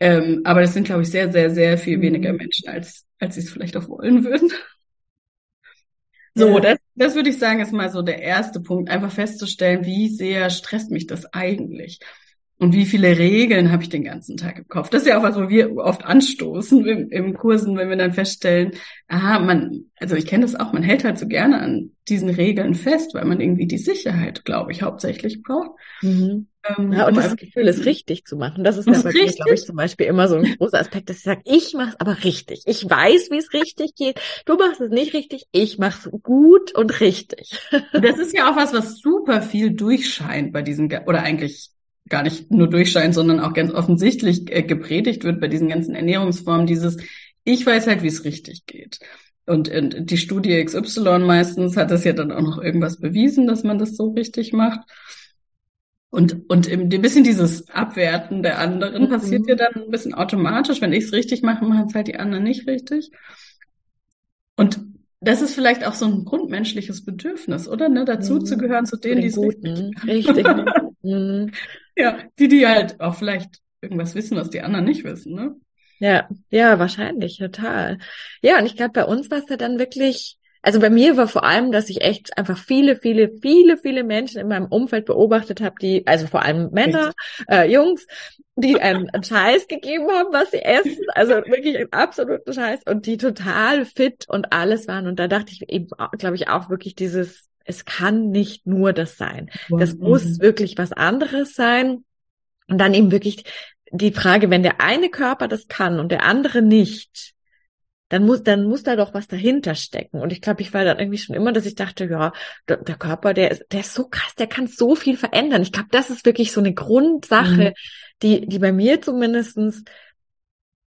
Ähm, 0.00 0.42
aber 0.44 0.62
das 0.62 0.74
sind, 0.74 0.84
glaube 0.84 1.02
ich, 1.02 1.10
sehr, 1.10 1.30
sehr, 1.30 1.50
sehr 1.50 1.78
viel 1.78 1.98
mhm. 1.98 2.02
weniger 2.02 2.32
Menschen, 2.32 2.68
als, 2.68 3.06
als 3.18 3.36
sie 3.36 3.42
es 3.42 3.50
vielleicht 3.50 3.76
auch 3.76 3.88
wollen 3.88 4.24
würden. 4.24 4.50
So, 6.34 6.58
das, 6.60 6.78
das 6.94 7.14
würde 7.14 7.28
ich 7.28 7.38
sagen, 7.38 7.60
ist 7.60 7.72
mal 7.72 7.90
so 7.90 8.00
der 8.00 8.22
erste 8.22 8.60
Punkt, 8.60 8.90
einfach 8.90 9.12
festzustellen, 9.12 9.84
wie 9.84 10.08
sehr 10.08 10.48
stresst 10.48 10.90
mich 10.90 11.06
das 11.06 11.26
eigentlich. 11.26 12.00
Und 12.62 12.74
wie 12.74 12.86
viele 12.86 13.18
Regeln 13.18 13.72
habe 13.72 13.82
ich 13.82 13.88
den 13.88 14.04
ganzen 14.04 14.36
Tag 14.36 14.56
im 14.56 14.68
Kopf? 14.68 14.88
Das 14.88 15.02
ist 15.02 15.08
ja 15.08 15.18
auch 15.18 15.24
was, 15.24 15.34
wo 15.34 15.48
wir 15.48 15.74
oft 15.78 16.04
anstoßen 16.04 16.86
im, 16.86 17.10
im 17.10 17.34
Kursen, 17.34 17.76
wenn 17.76 17.88
wir 17.88 17.96
dann 17.96 18.12
feststellen, 18.12 18.70
aha, 19.08 19.40
man, 19.40 19.86
also 19.98 20.14
ich 20.14 20.26
kenne 20.26 20.44
das 20.44 20.54
auch, 20.54 20.72
man 20.72 20.84
hält 20.84 21.02
halt 21.02 21.18
so 21.18 21.26
gerne 21.26 21.60
an 21.60 21.90
diesen 22.06 22.30
Regeln 22.30 22.76
fest, 22.76 23.14
weil 23.14 23.24
man 23.24 23.40
irgendwie 23.40 23.66
die 23.66 23.78
Sicherheit, 23.78 24.44
glaube 24.44 24.70
ich, 24.70 24.82
hauptsächlich 24.82 25.42
braucht. 25.42 25.72
Mhm. 26.02 26.46
Ähm, 26.64 26.92
ja, 26.92 27.08
und 27.08 27.16
das 27.16 27.34
Gefühl 27.34 27.66
ist 27.66 27.84
richtig 27.84 28.26
zu 28.26 28.36
machen. 28.36 28.62
Das 28.62 28.76
ist 28.76 28.86
ja 28.86 28.92
bei 28.92 29.12
mir, 29.12 29.32
glaube 29.32 29.54
ich, 29.54 29.64
zum 29.64 29.74
Beispiel 29.74 30.06
immer 30.06 30.28
so 30.28 30.36
ein 30.36 30.56
großer 30.56 30.78
Aspekt, 30.78 31.10
dass 31.10 31.16
ich 31.16 31.24
sage, 31.24 31.42
ich 31.44 31.74
mache 31.74 31.88
es 31.88 32.00
aber 32.00 32.22
richtig. 32.22 32.62
Ich 32.66 32.88
weiß, 32.88 33.32
wie 33.32 33.38
es 33.38 33.52
richtig 33.52 33.96
geht. 33.96 34.20
Du 34.46 34.54
machst 34.54 34.80
es 34.80 34.90
nicht 34.90 35.14
richtig, 35.14 35.46
ich 35.50 35.78
mache 35.78 35.98
es 36.10 36.22
gut 36.22 36.72
und 36.76 37.00
richtig. 37.00 37.58
Das 37.92 38.18
ist 38.20 38.32
ja 38.32 38.48
auch 38.48 38.54
was, 38.54 38.72
was 38.72 38.98
super 38.98 39.42
viel 39.42 39.72
durchscheint 39.72 40.52
bei 40.52 40.62
diesen, 40.62 40.86
oder 41.06 41.24
eigentlich 41.24 41.72
gar 42.12 42.22
nicht 42.22 42.50
nur 42.50 42.68
durchscheint, 42.68 43.14
sondern 43.14 43.40
auch 43.40 43.54
ganz 43.54 43.72
offensichtlich 43.72 44.54
äh, 44.54 44.62
gepredigt 44.62 45.24
wird 45.24 45.40
bei 45.40 45.48
diesen 45.48 45.68
ganzen 45.68 45.94
Ernährungsformen, 45.94 46.66
dieses, 46.66 46.98
ich 47.42 47.64
weiß 47.66 47.86
halt, 47.86 48.02
wie 48.02 48.08
es 48.08 48.24
richtig 48.24 48.66
geht. 48.66 49.00
Und, 49.46 49.70
und 49.70 50.10
die 50.10 50.18
Studie 50.18 50.62
XY 50.62 51.20
meistens 51.20 51.76
hat 51.76 51.90
das 51.90 52.04
ja 52.04 52.12
dann 52.12 52.30
auch 52.30 52.42
noch 52.42 52.62
irgendwas 52.62 53.00
bewiesen, 53.00 53.46
dass 53.46 53.64
man 53.64 53.78
das 53.78 53.96
so 53.96 54.10
richtig 54.10 54.52
macht. 54.52 54.80
Und, 56.10 56.48
und 56.50 56.70
ein 56.70 56.88
bisschen 56.90 57.24
dieses 57.24 57.70
Abwerten 57.70 58.42
der 58.42 58.58
anderen 58.58 59.04
mhm. 59.04 59.08
passiert 59.08 59.48
ja 59.48 59.54
dann 59.54 59.72
ein 59.74 59.90
bisschen 59.90 60.12
automatisch. 60.12 60.82
Wenn 60.82 60.92
ich 60.92 61.04
es 61.04 61.12
richtig 61.14 61.42
mache, 61.42 61.64
machen 61.64 61.86
es 61.88 61.94
halt 61.94 62.08
die 62.08 62.16
anderen 62.16 62.44
nicht 62.44 62.68
richtig. 62.68 63.10
Und 64.56 64.80
das 65.20 65.40
ist 65.40 65.54
vielleicht 65.54 65.86
auch 65.86 65.94
so 65.94 66.04
ein 66.04 66.26
grundmenschliches 66.26 67.06
Bedürfnis, 67.06 67.68
oder? 67.68 67.88
Ne? 67.88 68.04
Dazu 68.04 68.34
mhm. 68.34 68.44
zu 68.44 68.58
gehören 68.58 68.84
zu 68.84 68.98
denen, 68.98 69.22
die 69.22 69.28
es 69.28 69.38
richtig, 69.38 69.94
richtig. 70.06 70.46
mhm. 71.02 71.52
Ja, 71.96 72.18
die, 72.38 72.48
die 72.48 72.66
halt 72.66 73.00
auch 73.00 73.14
vielleicht 73.14 73.60
irgendwas 73.80 74.14
wissen, 74.14 74.36
was 74.36 74.50
die 74.50 74.62
anderen 74.62 74.84
nicht 74.84 75.04
wissen, 75.04 75.34
ne? 75.34 75.56
Ja, 75.98 76.28
ja, 76.50 76.78
wahrscheinlich, 76.80 77.38
total. 77.38 77.98
Ja, 78.40 78.58
und 78.58 78.66
ich 78.66 78.76
glaube, 78.76 78.92
bei 78.92 79.04
uns 79.04 79.30
war 79.30 79.38
es 79.38 79.48
ja 79.48 79.56
dann 79.56 79.78
wirklich, 79.78 80.36
also 80.60 80.80
bei 80.80 80.90
mir 80.90 81.16
war 81.16 81.28
vor 81.28 81.44
allem, 81.44 81.70
dass 81.70 81.90
ich 81.90 82.00
echt 82.00 82.36
einfach 82.36 82.58
viele, 82.58 82.96
viele, 82.96 83.30
viele, 83.40 83.76
viele 83.76 84.02
Menschen 84.02 84.40
in 84.40 84.48
meinem 84.48 84.66
Umfeld 84.66 85.04
beobachtet 85.06 85.60
habe, 85.60 85.76
die, 85.80 86.04
also 86.06 86.26
vor 86.26 86.42
allem 86.42 86.70
Männer, 86.72 87.12
äh, 87.48 87.70
Jungs, 87.70 88.04
die 88.56 88.80
einen, 88.80 89.10
einen 89.10 89.22
Scheiß 89.22 89.68
gegeben 89.68 90.10
haben, 90.10 90.32
was 90.32 90.50
sie 90.50 90.62
essen, 90.62 91.06
also 91.14 91.34
wirklich 91.34 91.76
einen 91.76 91.92
absoluten 91.92 92.52
Scheiß 92.52 92.80
und 92.86 93.06
die 93.06 93.16
total 93.16 93.84
fit 93.84 94.24
und 94.28 94.52
alles 94.52 94.88
waren. 94.88 95.06
Und 95.06 95.20
da 95.20 95.28
dachte 95.28 95.52
ich 95.52 95.68
eben, 95.68 95.86
glaube 96.18 96.34
ich, 96.34 96.48
auch 96.48 96.68
wirklich 96.68 96.96
dieses, 96.96 97.48
es 97.64 97.84
kann 97.84 98.30
nicht 98.30 98.66
nur 98.66 98.92
das 98.92 99.16
sein. 99.16 99.50
Das 99.70 99.94
mhm. 99.94 100.08
muss 100.08 100.40
wirklich 100.40 100.78
was 100.78 100.92
anderes 100.92 101.54
sein. 101.54 102.04
Und 102.68 102.78
dann 102.78 102.94
eben 102.94 103.10
wirklich 103.10 103.44
die 103.90 104.12
Frage, 104.12 104.50
wenn 104.50 104.62
der 104.62 104.80
eine 104.80 105.10
Körper 105.10 105.48
das 105.48 105.68
kann 105.68 106.00
und 106.00 106.10
der 106.10 106.24
andere 106.24 106.62
nicht, 106.62 107.34
dann 108.08 108.26
muss, 108.26 108.42
dann 108.42 108.64
muss 108.64 108.82
da 108.82 108.94
doch 108.96 109.14
was 109.14 109.26
dahinter 109.26 109.74
stecken. 109.74 110.20
Und 110.20 110.32
ich 110.32 110.40
glaube, 110.40 110.60
ich 110.62 110.74
war 110.74 110.84
dann 110.84 110.98
irgendwie 110.98 111.18
schon 111.18 111.34
immer, 111.34 111.52
dass 111.52 111.66
ich 111.66 111.74
dachte, 111.74 112.06
ja, 112.06 112.32
der, 112.68 112.78
der 112.78 112.96
Körper, 112.96 113.32
der 113.34 113.50
ist, 113.50 113.64
der 113.72 113.80
ist 113.80 113.94
so 113.94 114.08
krass, 114.08 114.34
der 114.34 114.46
kann 114.46 114.66
so 114.66 114.94
viel 114.94 115.16
verändern. 115.16 115.62
Ich 115.62 115.72
glaube, 115.72 115.88
das 115.90 116.10
ist 116.10 116.26
wirklich 116.26 116.52
so 116.52 116.60
eine 116.60 116.74
Grundsache, 116.74 117.70
mhm 117.70 117.74
die, 118.22 118.46
die 118.46 118.58
bei 118.58 118.72
mir 118.72 119.02
zumindestens 119.02 119.84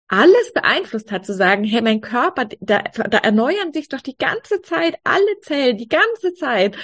alles 0.08 0.54
beeinflusst 0.54 1.12
hat, 1.12 1.26
zu 1.26 1.34
sagen, 1.34 1.64
hey, 1.64 1.82
mein 1.82 2.02
Körper, 2.02 2.46
da, 2.60 2.80
da 2.80 3.18
erneuern 3.18 3.74
sich 3.74 3.90
doch 3.90 4.02
die 4.02 4.18
ganze 4.18 4.62
Zeit 4.62 4.96
alle 5.04 5.40
Zellen, 5.42 5.78
die 5.78 5.88
ganze 5.88 6.34
Zeit 6.34 6.78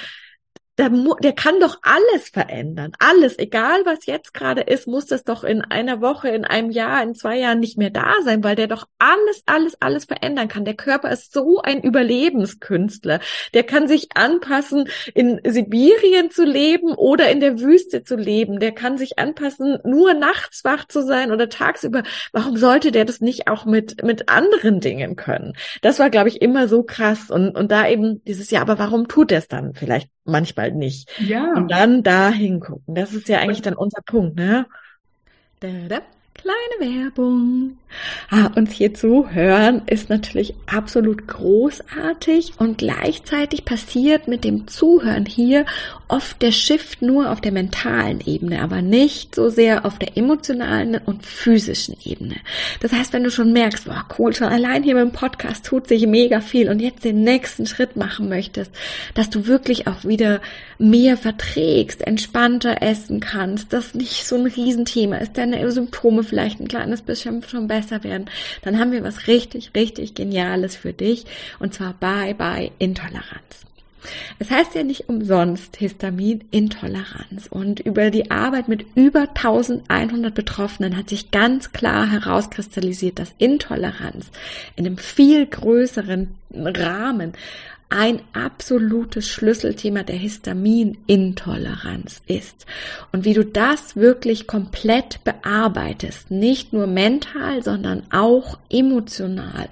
der, 0.82 0.92
der 1.22 1.34
kann 1.34 1.60
doch 1.60 1.78
alles 1.84 2.30
verändern. 2.30 2.92
Alles, 3.00 3.38
egal 3.38 3.82
was 3.86 4.06
jetzt 4.06 4.34
gerade 4.34 4.62
ist, 4.62 4.88
muss 4.88 5.06
das 5.06 5.24
doch 5.24 5.44
in 5.44 5.62
einer 5.62 6.02
Woche, 6.02 6.30
in 6.30 6.44
einem 6.44 6.72
Jahr, 6.72 7.04
in 7.04 7.14
zwei 7.14 7.38
Jahren 7.38 7.60
nicht 7.60 7.78
mehr 7.78 7.92
da 7.92 8.16
sein, 8.24 8.44
weil 8.44 8.56
der 8.56 8.68
doch 8.68 8.88
alles, 9.00 9.44
alles, 9.46 9.80
alles 9.80 10.06
verändern 10.06 10.48
kann. 10.48 10.66
Der 10.66 10.74
Körper 10.74 11.12
ist 11.12 11.34
so 11.34 11.62
ein 11.62 11.82
Überlebenskünstler. 11.82 13.20
Der 13.54 13.64
kann 13.64 13.88
sich 13.88 14.10
anpassen, 14.16 14.90
in 15.14 15.40
Sibirien 15.46 16.32
zu 16.32 16.44
leben 16.44 16.94
oder 16.94 17.30
in 17.30 17.40
der 17.40 17.60
Wüste 17.60 18.04
zu 18.04 18.16
leben. 18.16 18.60
Der 18.60 18.72
kann 18.72 18.98
sich 18.98 19.20
anpassen, 19.20 19.78
nur 19.84 20.14
nachts 20.16 20.64
wach 20.64 20.88
zu 20.88 21.04
sein 21.04 21.32
oder 21.32 21.50
tagsüber. 21.50 22.04
Warum 22.32 22.58
sollte 22.58 22.92
der 22.92 23.06
das 23.06 23.22
nicht 23.22 23.48
auch 23.48 23.66
mit, 23.66 24.04
mit 24.04 24.30
anderen 24.30 24.80
Dingen 24.80 25.16
können? 25.16 25.54
Das 25.82 26.00
war, 26.00 26.10
glaube 26.10 26.30
ich, 26.30 26.42
immer 26.42 26.68
so 26.68 26.82
krass. 26.84 27.30
Und, 27.30 27.56
und 27.56 27.72
da 27.72 27.88
eben 27.88 28.24
dieses, 28.24 28.50
ja, 28.50 28.62
aber 28.62 28.80
warum 28.80 29.08
tut 29.08 29.32
er 29.32 29.38
es 29.38 29.48
dann 29.48 29.74
vielleicht 29.74 30.10
manchmal 30.24 30.71
nicht. 30.74 31.10
Ja. 31.20 31.54
Und 31.54 31.70
dann 31.70 32.04
da 32.04 32.30
hingucken. 32.30 32.96
Das 32.96 33.14
ist 33.14 33.28
ja 33.30 33.40
eigentlich 33.40 33.62
dann 33.62 33.76
unser 33.76 34.02
Punkt, 34.02 34.36
ne? 34.36 34.68
Da, 35.60 35.68
da. 35.88 36.02
Kleine 36.34 37.04
Werbung. 37.04 37.78
Ah, 38.30 38.50
uns 38.56 38.72
hier 38.72 38.94
zuhören 38.94 39.82
ist 39.86 40.10
natürlich 40.10 40.54
absolut 40.66 41.28
großartig 41.28 42.54
und 42.58 42.78
gleichzeitig 42.78 43.66
passiert 43.66 44.28
mit 44.28 44.44
dem 44.44 44.68
Zuhören 44.68 45.26
hier 45.26 45.66
oft 46.08 46.42
der 46.42 46.52
Shift 46.52 47.02
nur 47.02 47.32
auf 47.32 47.42
der 47.42 47.52
mentalen 47.52 48.22
Ebene, 48.26 48.62
aber 48.62 48.82
nicht 48.82 49.36
so 49.36 49.50
sehr 49.50 49.86
auf 49.86 50.00
der 50.00 50.18
emotionalen 50.18 51.00
und 51.06 51.26
physischen 51.26 51.96
Ebene. 52.04 52.36
Das 52.82 52.92
heißt, 52.92 53.14
wenn 53.14 53.24
du 53.24 53.32
schon 53.32 53.54
merkst, 53.54 53.86
boah, 53.86 54.06
cool, 54.18 54.34
schon 54.34 54.48
allein 54.48 54.84
hier 54.84 54.96
beim 54.96 55.12
Podcast 55.12 55.66
tut 55.66 55.88
sich 55.88 56.08
mega 56.08 56.42
viel 56.42 56.70
und 56.70 56.80
jetzt 56.80 57.04
den 57.04 57.24
nächsten 57.24 57.66
Schritt 57.66 57.96
machen 57.96 58.30
möchtest, 58.30 58.72
dass 59.14 59.30
du 59.30 59.48
wirklich 59.48 59.88
auch 59.88 60.04
wieder 60.04 60.42
mehr 60.80 61.16
verträgst, 61.16 62.06
entspannter 62.06 62.82
essen 62.82 63.20
kannst, 63.20 63.72
das 63.72 63.94
nicht 63.94 64.26
so 64.26 64.36
ein 64.36 64.48
Riesenthema 64.48 65.18
ist, 65.18 65.38
deine 65.38 65.72
Symptome 65.72 66.21
Symptome 66.22 66.24
vielleicht 66.24 66.60
ein 66.60 66.68
kleines 66.68 67.02
bisschen 67.02 67.44
schon 67.44 67.68
besser 67.68 68.04
werden, 68.04 68.30
dann 68.64 68.80
haben 68.80 68.92
wir 68.92 69.04
was 69.04 69.28
richtig, 69.28 69.72
richtig 69.76 70.14
Geniales 70.14 70.76
für 70.76 70.94
dich 70.94 71.26
und 71.60 71.74
zwar 71.74 71.94
Bye 71.94 72.36
Bye 72.36 72.72
Intoleranz. 72.80 73.66
Es 74.40 74.50
heißt 74.50 74.74
ja 74.74 74.82
nicht 74.82 75.10
umsonst 75.10 75.78
Histaminintoleranz 75.78 77.48
und 77.48 77.82
über 77.82 78.10
die 78.10 78.32
Arbeit 78.32 78.68
mit 78.68 78.84
über 78.96 79.28
1100 79.30 80.34
Betroffenen 80.34 80.98
hat 80.98 81.10
sich 81.10 81.30
ganz 81.30 81.72
klar 81.72 82.10
herauskristallisiert, 82.10 83.20
dass 83.20 83.36
Intoleranz 83.38 84.32
in 84.76 84.88
einem 84.88 84.98
viel 84.98 85.46
größeren 85.46 86.34
Rahmen 86.56 87.34
ein 87.92 88.22
absolutes 88.32 89.28
Schlüsselthema 89.28 90.04
der 90.04 90.16
Histaminintoleranz 90.16 92.22
ist. 92.26 92.66
Und 93.12 93.26
wie 93.26 93.34
du 93.34 93.44
das 93.44 93.98
wirklich 93.98 94.48
komplett 94.48 95.22
bearbeitest, 95.26 96.32
nicht 96.32 96.72
nur 96.72 96.88
mental, 96.88 97.62
sondern 97.62 98.04
auch 98.12 98.58
emotional 98.70 99.68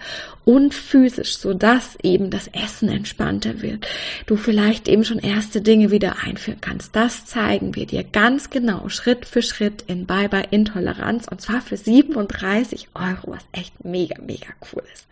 und 0.49 0.73
physisch, 0.73 1.38
so 1.38 1.53
dass 1.53 1.95
eben 2.01 2.31
das 2.31 2.47
Essen 2.47 2.89
entspannter 2.89 3.61
wird. 3.61 3.85
Du 4.25 4.35
vielleicht 4.35 4.88
eben 4.88 5.05
schon 5.05 5.19
erste 5.19 5.61
Dinge 5.61 5.91
wieder 5.91 6.23
einführen 6.23 6.57
kannst. 6.59 6.95
Das 6.95 7.27
zeigen 7.27 7.75
wir 7.75 7.85
dir 7.85 8.03
ganz 8.03 8.49
genau, 8.49 8.89
Schritt 8.89 9.27
für 9.27 9.43
Schritt 9.43 9.83
in 9.85 10.07
Bye 10.07 10.27
Bye 10.27 10.47
Intoleranz 10.49 11.27
und 11.29 11.39
zwar 11.39 11.61
für 11.61 11.77
37 11.77 12.88
Euro, 12.95 13.33
was 13.33 13.45
echt 13.51 13.85
mega, 13.85 14.19
mega 14.23 14.47
cool 14.73 14.81
ist. 14.91 15.07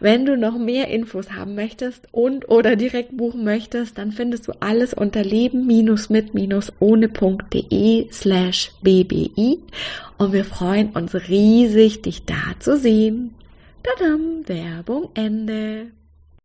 Wenn 0.00 0.26
du 0.26 0.36
noch 0.36 0.58
mehr 0.58 0.88
Infos 0.88 1.30
haben 1.30 1.54
möchtest 1.54 2.08
und 2.18 2.48
oder 2.48 2.74
direkt 2.74 3.16
buchen 3.16 3.44
möchtest, 3.44 3.96
dann 3.96 4.10
findest 4.10 4.48
du 4.48 4.52
alles 4.58 4.92
unter 4.92 5.22
leben-mit-ohne.de 5.22 8.08
slash 8.10 8.72
bbi 8.82 9.60
und 10.18 10.32
wir 10.32 10.44
freuen 10.44 10.90
uns 10.90 11.14
riesig, 11.14 12.02
dich 12.02 12.24
da 12.24 12.58
zu 12.58 12.76
sehen. 12.76 13.36
Tadam, 13.84 14.42
Werbung 14.48 15.10
Ende. 15.14 15.92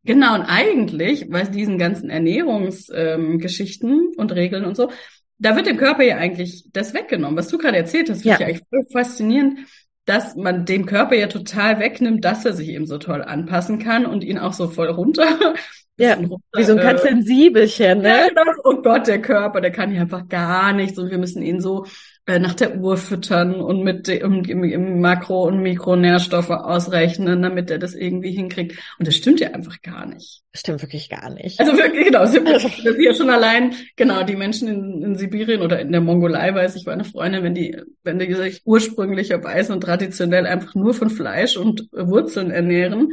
Genau, 0.06 0.36
und 0.36 0.44
eigentlich, 0.44 1.32
bei 1.32 1.42
diesen 1.42 1.80
ganzen 1.80 2.12
Ernährungsgeschichten 2.12 3.90
ähm, 3.90 4.12
und 4.16 4.32
Regeln 4.32 4.66
und 4.66 4.78
so, 4.78 4.92
da 5.40 5.56
wird 5.56 5.66
dem 5.66 5.78
Körper 5.78 6.04
ja 6.04 6.18
eigentlich 6.18 6.70
das 6.72 6.94
weggenommen. 6.94 7.36
Was 7.36 7.48
du 7.48 7.58
gerade 7.58 7.78
erzählt 7.78 8.12
hast, 8.12 8.22
finde 8.22 8.38
ja. 8.40 8.42
ich 8.42 8.46
eigentlich 8.46 8.68
voll 8.70 8.86
faszinierend, 8.92 9.58
dass 10.06 10.36
man 10.36 10.66
dem 10.66 10.86
Körper 10.86 11.16
ja 11.16 11.28
total 11.28 11.80
wegnimmt, 11.80 12.26
dass 12.26 12.46
er 12.46 12.54
sich 12.54 12.70
eben 12.70 12.86
so 12.86 12.98
toll 12.98 13.22
anpassen 13.22 13.80
kann 13.80 14.06
und 14.06 14.24
ihn 14.24 14.38
auch 14.38 14.54
so 14.54 14.68
voll 14.68 14.90
runter. 14.90 15.26
Ja, 15.96 16.16
runter, 16.16 16.38
wie 16.56 16.64
so 16.64 16.72
ein 16.72 16.80
ganz 16.80 17.02
äh, 17.02 17.10
sensibelchen, 17.10 18.00
ne? 18.00 18.08
Ja, 18.08 18.28
genau. 18.28 18.42
Oh 18.64 18.82
Gott, 18.82 19.06
der 19.06 19.22
Körper, 19.22 19.62
der 19.62 19.70
kann 19.70 19.94
ja 19.94 20.02
einfach 20.02 20.28
gar 20.28 20.74
nichts 20.74 20.98
und 20.98 21.12
wir 21.12 21.20
müssen 21.20 21.44
ihn 21.44 21.62
so 21.62 21.86
nach 22.26 22.54
der 22.54 22.78
Uhr 22.78 22.96
füttern 22.96 23.56
und 23.56 23.84
mit 23.84 24.08
dem, 24.08 24.44
im, 24.46 24.64
im 24.64 25.02
Makro- 25.02 25.46
und 25.46 25.62
Mikronährstoffe 25.62 26.52
ausrechnen, 26.52 27.42
damit 27.42 27.70
er 27.70 27.80
das 27.80 27.96
irgendwie 27.96 28.32
hinkriegt. 28.32 28.80
Und 28.98 29.08
das 29.08 29.16
stimmt 29.16 29.42
ja 29.42 29.50
einfach 29.50 29.82
gar 29.82 30.06
nicht. 30.06 30.42
Das 30.54 30.62
stimmt 30.62 30.82
wirklich 30.82 31.10
gar 31.10 31.30
nicht. 31.32 31.60
Also 31.60 31.78
wirklich, 31.78 32.06
genau, 32.06 32.20
das 32.20 32.34
ist 32.34 33.00
ja 33.00 33.14
schon 33.14 33.30
allein, 33.30 33.74
genau, 33.98 34.24
die 34.24 34.38
Menschen 34.38 34.70
in, 34.70 35.04
in 35.04 35.16
Sibirien 35.18 35.62
oder 35.62 35.80
in 35.80 35.92
der 35.92 36.02
Mongolei, 36.02 36.54
weiß 36.54 36.76
ich, 36.78 36.86
meine 36.86 37.04
Freundin, 37.04 37.44
wenn 37.44 37.56
die, 37.56 37.78
wenn 38.04 38.20
die 38.20 38.34
sich 38.34 38.62
ursprünglicherweise 38.64 39.74
und 39.74 39.82
traditionell 39.82 40.46
einfach 40.46 40.76
nur 40.76 40.94
von 40.94 41.10
Fleisch 41.10 41.58
und 41.58 41.90
Wurzeln 41.92 42.52
ernähren, 42.52 43.10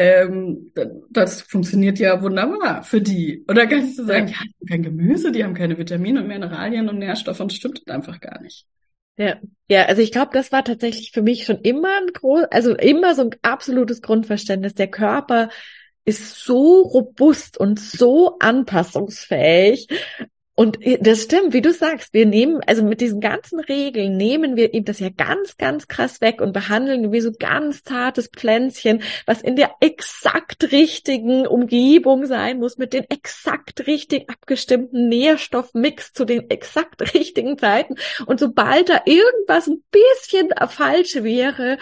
ähm, 0.00 0.72
das 1.10 1.42
funktioniert 1.42 1.98
ja 1.98 2.22
wunderbar 2.22 2.82
für 2.84 3.02
die. 3.02 3.44
Oder 3.48 3.66
kannst 3.66 3.98
du 3.98 4.04
sagen, 4.04 4.28
ja. 4.28 4.32
die 4.32 4.38
haben 4.38 4.66
kein 4.66 4.82
Gemüse, 4.82 5.30
die 5.30 5.44
haben 5.44 5.52
keine 5.52 5.76
Vitamine 5.76 6.22
und 6.22 6.28
Mineralien 6.28 6.88
und 6.88 6.98
Nährstoffe 6.98 7.40
und 7.40 7.52
stimmt 7.52 7.86
einfach 7.90 8.18
gar 8.18 8.40
nicht. 8.40 8.64
Ja, 9.18 9.36
ja, 9.68 9.84
also 9.84 10.00
ich 10.00 10.10
glaube, 10.10 10.30
das 10.32 10.52
war 10.52 10.64
tatsächlich 10.64 11.12
für 11.12 11.20
mich 11.20 11.44
schon 11.44 11.58
immer 11.58 11.94
ein 12.00 12.06
groß, 12.14 12.44
also 12.50 12.74
immer 12.74 13.14
so 13.14 13.24
ein 13.24 13.36
absolutes 13.42 14.00
Grundverständnis. 14.00 14.74
Der 14.74 14.88
Körper 14.88 15.50
ist 16.06 16.44
so 16.44 16.80
robust 16.80 17.58
und 17.58 17.78
so 17.78 18.38
anpassungsfähig 18.38 19.86
und 20.60 20.84
äh, 20.84 20.98
das 21.00 21.22
stimmt, 21.22 21.54
wie 21.54 21.62
du 21.62 21.72
sagst, 21.72 22.12
wir 22.12 22.26
nehmen, 22.26 22.60
also 22.66 22.84
mit 22.84 23.00
diesen 23.00 23.22
ganzen 23.22 23.60
Regeln 23.60 24.18
nehmen 24.18 24.56
wir 24.56 24.74
ihm 24.74 24.84
das 24.84 24.98
ja 24.98 25.08
ganz, 25.08 25.56
ganz 25.56 25.88
krass 25.88 26.20
weg 26.20 26.42
und 26.42 26.52
behandeln 26.52 27.12
wie 27.12 27.22
so 27.22 27.32
ganz 27.32 27.82
zartes 27.82 28.28
Pflänzchen, 28.28 29.02
was 29.24 29.40
in 29.40 29.56
der 29.56 29.70
exakt 29.80 30.70
richtigen 30.70 31.46
Umgebung 31.46 32.26
sein 32.26 32.58
muss, 32.58 32.76
mit 32.76 32.92
den 32.92 33.04
exakt 33.08 33.86
richtig 33.86 34.28
abgestimmten 34.28 35.08
Nährstoffmix 35.08 36.12
zu 36.12 36.26
den 36.26 36.50
exakt 36.50 37.14
richtigen 37.14 37.56
Zeiten. 37.56 37.94
Und 38.26 38.38
sobald 38.38 38.90
da 38.90 39.00
irgendwas 39.06 39.66
ein 39.66 39.82
bisschen 39.90 40.50
falsch 40.68 41.14
wäre, 41.22 41.78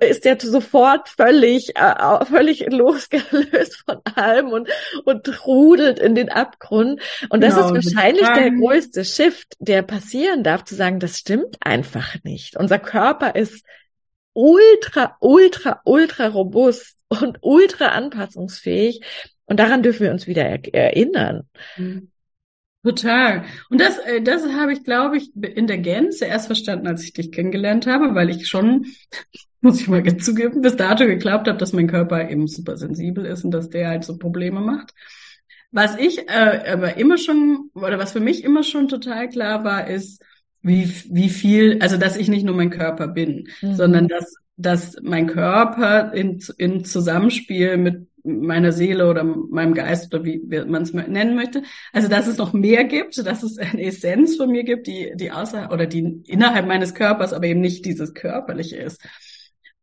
ist 0.00 0.24
er 0.24 0.40
sofort 0.40 1.10
völlig, 1.10 1.76
äh, 1.76 2.24
völlig 2.24 2.64
losgelöst 2.70 3.82
von 3.84 4.00
allem 4.14 4.52
und, 4.52 4.70
und 5.04 5.46
rudelt 5.46 5.98
in 5.98 6.14
den 6.14 6.30
Abgrund. 6.30 7.02
Und 7.28 7.42
das 7.42 7.56
genau. 7.56 7.74
ist 7.74 7.74
wahrscheinlich 7.74 8.05
wahrscheinlich 8.14 8.28
der 8.28 8.50
größte 8.52 9.04
Shift, 9.04 9.56
der 9.58 9.82
passieren 9.82 10.42
darf, 10.42 10.64
zu 10.64 10.74
sagen, 10.74 11.00
das 11.00 11.18
stimmt 11.18 11.56
einfach 11.60 12.16
nicht. 12.24 12.56
Unser 12.56 12.78
Körper 12.78 13.34
ist 13.34 13.64
ultra, 14.32 15.16
ultra, 15.20 15.80
ultra 15.84 16.26
robust 16.28 16.96
und 17.08 17.38
ultra 17.40 17.88
anpassungsfähig. 17.88 19.00
Und 19.46 19.60
daran 19.60 19.82
dürfen 19.82 20.04
wir 20.04 20.10
uns 20.12 20.26
wieder 20.26 20.44
erinnern. 20.44 21.48
Mhm. 21.76 22.10
Total. 22.86 23.44
Und 23.68 23.80
das, 23.80 23.98
äh, 23.98 24.22
das 24.22 24.46
habe 24.52 24.72
ich, 24.72 24.84
glaube 24.84 25.16
ich, 25.16 25.34
in 25.34 25.66
der 25.66 25.78
Gänze 25.78 26.26
erst 26.26 26.46
verstanden, 26.46 26.86
als 26.86 27.02
ich 27.02 27.12
dich 27.12 27.32
kennengelernt 27.32 27.86
habe, 27.86 28.14
weil 28.14 28.30
ich 28.30 28.46
schon, 28.46 28.86
muss 29.60 29.80
ich 29.80 29.88
mal 29.88 30.04
zugeben, 30.18 30.62
bis 30.62 30.76
dato 30.76 31.04
geglaubt 31.04 31.48
habe, 31.48 31.58
dass 31.58 31.72
mein 31.72 31.88
Körper 31.88 32.30
eben 32.30 32.46
super 32.46 32.76
sensibel 32.76 33.24
ist 33.26 33.44
und 33.44 33.50
dass 33.50 33.70
der 33.70 33.88
halt 33.88 34.04
so 34.04 34.18
Probleme 34.18 34.60
macht. 34.60 34.94
Was 35.76 35.94
ich 35.98 36.26
äh, 36.30 36.72
aber 36.72 36.96
immer 36.96 37.18
schon, 37.18 37.70
oder 37.74 37.98
was 37.98 38.12
für 38.12 38.20
mich 38.20 38.42
immer 38.44 38.62
schon 38.62 38.88
total 38.88 39.28
klar 39.28 39.62
war, 39.62 39.86
ist, 39.86 40.22
wie, 40.62 40.90
wie 41.10 41.28
viel, 41.28 41.82
also 41.82 41.98
dass 41.98 42.16
ich 42.16 42.28
nicht 42.28 42.46
nur 42.46 42.56
mein 42.56 42.70
Körper 42.70 43.08
bin, 43.08 43.48
mhm. 43.60 43.74
sondern 43.74 44.08
dass, 44.08 44.36
dass 44.56 44.96
mein 45.02 45.26
Körper 45.26 46.14
in, 46.14 46.42
in 46.56 46.86
Zusammenspiel 46.86 47.76
mit 47.76 48.06
meiner 48.24 48.72
Seele 48.72 49.10
oder 49.10 49.22
meinem 49.22 49.74
Geist 49.74 50.14
oder 50.14 50.24
wie 50.24 50.38
man 50.66 50.80
es 50.80 50.94
nennen 50.94 51.36
möchte. 51.36 51.62
Also 51.92 52.08
dass 52.08 52.26
es 52.26 52.38
noch 52.38 52.54
mehr 52.54 52.84
gibt, 52.84 53.18
dass 53.26 53.42
es 53.42 53.58
eine 53.58 53.82
Essenz 53.82 54.36
von 54.36 54.50
mir 54.50 54.64
gibt, 54.64 54.86
die, 54.86 55.12
die 55.14 55.30
außer 55.30 55.70
oder 55.70 55.84
die 55.84 56.22
innerhalb 56.26 56.66
meines 56.66 56.94
Körpers, 56.94 57.34
aber 57.34 57.48
eben 57.48 57.60
nicht 57.60 57.84
dieses 57.84 58.14
körperliche 58.14 58.76
ist. 58.76 59.02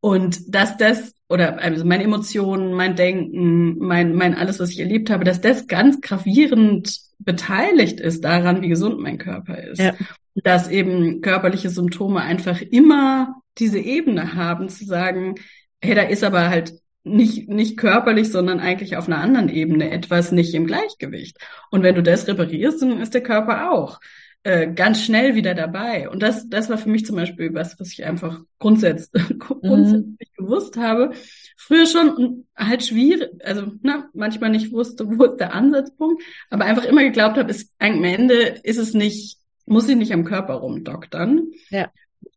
Und 0.03 0.53
dass 0.53 0.75
das, 0.75 1.15
oder 1.29 1.61
also 1.61 1.85
meine 1.85 2.03
Emotionen, 2.03 2.73
mein 2.73 2.97
Denken, 2.97 3.77
mein, 3.77 4.13
mein 4.13 4.35
alles, 4.35 4.59
was 4.59 4.71
ich 4.71 4.81
erlebt 4.81 5.09
habe, 5.09 5.23
dass 5.23 5.39
das 5.39 5.67
ganz 5.67 6.01
gravierend 6.01 6.99
beteiligt 7.19 8.01
ist 8.01 8.21
daran, 8.21 8.61
wie 8.61 8.67
gesund 8.67 8.99
mein 8.99 9.17
Körper 9.17 9.57
ist. 9.63 9.79
Ja. 9.79 9.93
dass 10.35 10.67
eben 10.67 11.21
körperliche 11.21 11.69
Symptome 11.69 12.19
einfach 12.19 12.61
immer 12.61 13.35
diese 13.57 13.79
Ebene 13.79 14.33
haben, 14.33 14.67
zu 14.67 14.83
sagen, 14.83 15.35
hey, 15.81 15.95
da 15.95 16.01
ist 16.01 16.25
aber 16.25 16.49
halt 16.49 16.73
nicht, 17.05 17.47
nicht 17.47 17.77
körperlich, 17.77 18.29
sondern 18.29 18.59
eigentlich 18.59 18.97
auf 18.97 19.07
einer 19.07 19.21
anderen 19.21 19.47
Ebene 19.47 19.89
etwas 19.89 20.33
nicht 20.33 20.53
im 20.53 20.67
Gleichgewicht. 20.67 21.37
Und 21.71 21.81
wenn 21.81 21.95
du 21.95 22.03
das 22.03 22.27
reparierst, 22.27 22.81
dann 22.81 22.99
ist 22.99 23.13
der 23.13 23.23
Körper 23.23 23.71
auch 23.71 24.01
äh, 24.43 24.67
ganz 24.73 25.01
schnell 25.03 25.35
wieder 25.35 25.53
dabei. 25.53 26.09
Und 26.09 26.21
das, 26.21 26.49
das 26.49 26.69
war 26.69 26.77
für 26.77 26.89
mich 26.89 27.05
zum 27.05 27.15
Beispiel 27.15 27.53
was, 27.53 27.79
was 27.79 27.93
ich 27.93 28.03
einfach 28.03 28.41
grundsätzlich, 28.59 29.23
grundsätzlich 29.39 30.29
mhm. 30.37 30.43
gewusst 30.43 30.75
habe. 30.77 31.11
Früher 31.55 31.85
schon 31.85 32.45
halt 32.55 32.83
schwierig, 32.83 33.29
also 33.43 33.67
na, 33.81 34.09
manchmal 34.13 34.49
nicht 34.49 34.73
wusste, 34.73 35.07
wo 35.07 35.23
ist 35.23 35.37
der 35.37 35.53
Ansatzpunkt, 35.53 36.21
aber 36.49 36.65
einfach 36.65 36.83
immer 36.83 37.03
geglaubt 37.03 37.37
habe, 37.37 37.49
ist 37.49 37.71
am 37.79 38.03
Ende 38.03 38.35
ist 38.63 38.77
es 38.77 38.93
nicht, 38.93 39.37
muss 39.65 39.87
ich 39.87 39.95
nicht 39.95 40.11
am 40.11 40.25
Körper 40.25 40.55
rumdoktern. 40.55 41.51
Ja. 41.69 41.89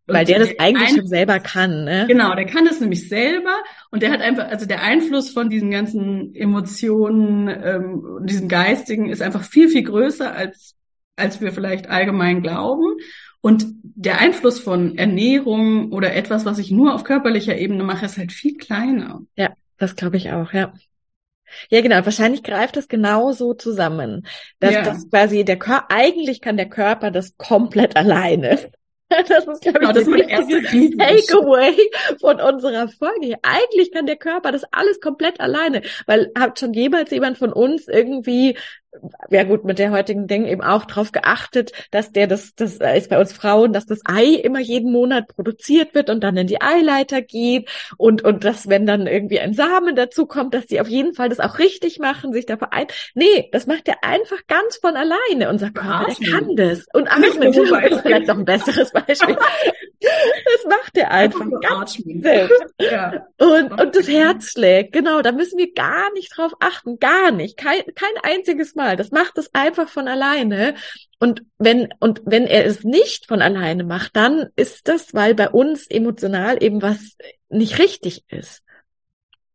Weil 0.08 0.24
der 0.24 0.38
das 0.38 0.56
eigentlich 0.60 0.90
schon 0.90 1.08
selber 1.08 1.40
kann, 1.40 1.84
ne? 1.84 2.04
Genau, 2.06 2.36
der 2.36 2.46
kann 2.46 2.64
das 2.64 2.80
nämlich 2.80 3.08
selber 3.08 3.56
und 3.90 4.04
der 4.04 4.12
hat 4.12 4.20
einfach, 4.20 4.46
also 4.46 4.64
der 4.64 4.82
Einfluss 4.82 5.30
von 5.30 5.50
diesen 5.50 5.72
ganzen 5.72 6.32
Emotionen, 6.36 7.48
ähm, 7.48 8.20
diesem 8.24 8.48
Geistigen 8.48 9.08
ist 9.08 9.20
einfach 9.20 9.42
viel, 9.42 9.68
viel 9.68 9.82
größer, 9.82 10.32
als, 10.32 10.75
als 11.16 11.40
wir 11.40 11.52
vielleicht 11.52 11.88
allgemein 11.88 12.42
glauben. 12.42 12.98
Und 13.40 13.66
der 13.82 14.18
Einfluss 14.18 14.58
von 14.58 14.98
Ernährung 14.98 15.92
oder 15.92 16.14
etwas, 16.14 16.44
was 16.44 16.58
ich 16.58 16.70
nur 16.70 16.94
auf 16.94 17.04
körperlicher 17.04 17.56
Ebene 17.56 17.84
mache, 17.84 18.06
ist 18.06 18.18
halt 18.18 18.32
viel 18.32 18.56
kleiner. 18.56 19.22
Ja, 19.36 19.52
das 19.78 19.96
glaube 19.96 20.16
ich 20.16 20.32
auch, 20.32 20.52
ja. 20.52 20.72
Ja, 21.70 21.80
genau. 21.80 22.04
Wahrscheinlich 22.04 22.42
greift 22.42 22.76
es 22.76 22.88
genau 22.88 23.32
so 23.32 23.54
zusammen, 23.54 24.26
dass 24.58 24.74
ja. 24.74 24.82
das 24.82 25.08
quasi 25.08 25.44
der 25.44 25.58
Körper, 25.58 25.86
eigentlich 25.90 26.40
kann 26.40 26.56
der 26.56 26.68
Körper 26.68 27.10
das 27.10 27.36
komplett 27.36 27.96
alleine. 27.96 28.58
Das 29.08 29.46
ist, 29.46 29.62
glaube 29.62 29.78
ich, 29.82 29.88
genau, 29.88 29.92
das, 29.92 30.04
das 30.04 31.28
Takeaway 31.28 31.76
von 32.20 32.40
unserer 32.40 32.88
Folge. 32.88 33.36
Eigentlich 33.42 33.92
kann 33.92 34.06
der 34.06 34.16
Körper 34.16 34.50
das 34.50 34.64
alles 34.72 35.00
komplett 35.00 35.38
alleine, 35.38 35.82
weil 36.06 36.32
hat 36.36 36.58
schon 36.58 36.74
jemals 36.74 37.12
jemand 37.12 37.38
von 37.38 37.52
uns 37.52 37.86
irgendwie 37.86 38.58
ja 39.30 39.44
gut, 39.44 39.64
mit 39.64 39.78
der 39.78 39.90
heutigen 39.90 40.26
Ding 40.26 40.46
eben 40.46 40.62
auch 40.62 40.84
drauf 40.84 41.12
geachtet, 41.12 41.72
dass 41.90 42.12
der 42.12 42.26
das, 42.26 42.54
das 42.54 42.76
ist 42.76 43.10
bei 43.10 43.18
uns 43.18 43.32
Frauen, 43.32 43.72
dass 43.72 43.86
das 43.86 44.00
Ei 44.04 44.34
immer 44.34 44.60
jeden 44.60 44.92
Monat 44.92 45.28
produziert 45.28 45.94
wird 45.94 46.10
und 46.10 46.22
dann 46.22 46.36
in 46.36 46.46
die 46.46 46.60
Eileiter 46.60 47.22
geht 47.22 47.68
und, 47.96 48.22
und 48.22 48.44
dass, 48.44 48.68
wenn 48.68 48.86
dann 48.86 49.06
irgendwie 49.06 49.40
ein 49.40 49.54
Samen 49.54 49.96
dazu 49.96 50.26
kommt, 50.26 50.54
dass 50.54 50.66
die 50.66 50.80
auf 50.80 50.88
jeden 50.88 51.14
Fall 51.14 51.28
das 51.28 51.40
auch 51.40 51.58
richtig 51.58 51.98
machen, 51.98 52.32
sich 52.32 52.46
dafür 52.46 52.72
ein. 52.72 52.86
Nee, 53.14 53.48
das 53.52 53.66
macht 53.66 53.86
der 53.86 54.04
einfach 54.04 54.46
ganz 54.46 54.76
von 54.76 54.96
alleine. 54.96 55.50
Unser 55.50 55.70
Körper, 55.70 56.06
der 56.06 56.30
kann 56.30 56.56
das. 56.56 56.86
Und 56.92 57.08
Atmen 57.08 57.42
ist 57.52 58.00
vielleicht 58.02 58.26
noch 58.26 58.38
ein 58.38 58.44
besseres 58.44 58.92
Beispiel. 58.92 59.36
das 60.00 60.64
macht 60.68 60.96
der 60.96 61.10
einfach 61.10 61.46
ganz 61.60 62.02
selbst. 62.04 62.64
Ja. 62.78 63.26
Und, 63.38 63.72
und 63.80 63.96
das 63.96 64.06
Herz 64.06 64.52
schlägt, 64.52 64.92
genau, 64.92 65.20
da 65.22 65.32
müssen 65.32 65.58
wir 65.58 65.72
gar 65.72 66.12
nicht 66.12 66.36
drauf 66.36 66.52
achten, 66.60 66.98
gar 66.98 67.32
nicht. 67.32 67.56
Kein, 67.56 67.82
kein 67.94 68.10
einziges 68.22 68.74
Mal 68.74 68.85
Mal. 68.86 68.96
Das 68.96 69.10
macht 69.10 69.36
es 69.38 69.52
einfach 69.54 69.88
von 69.88 70.08
alleine. 70.08 70.74
Und 71.18 71.42
wenn, 71.58 71.88
und 72.00 72.22
wenn 72.24 72.46
er 72.46 72.66
es 72.66 72.84
nicht 72.84 73.26
von 73.26 73.42
alleine 73.42 73.84
macht, 73.84 74.16
dann 74.16 74.46
ist 74.56 74.88
das, 74.88 75.14
weil 75.14 75.34
bei 75.34 75.50
uns 75.50 75.86
emotional 75.86 76.62
eben 76.62 76.82
was 76.82 77.16
nicht 77.48 77.78
richtig 77.78 78.24
ist. 78.28 78.62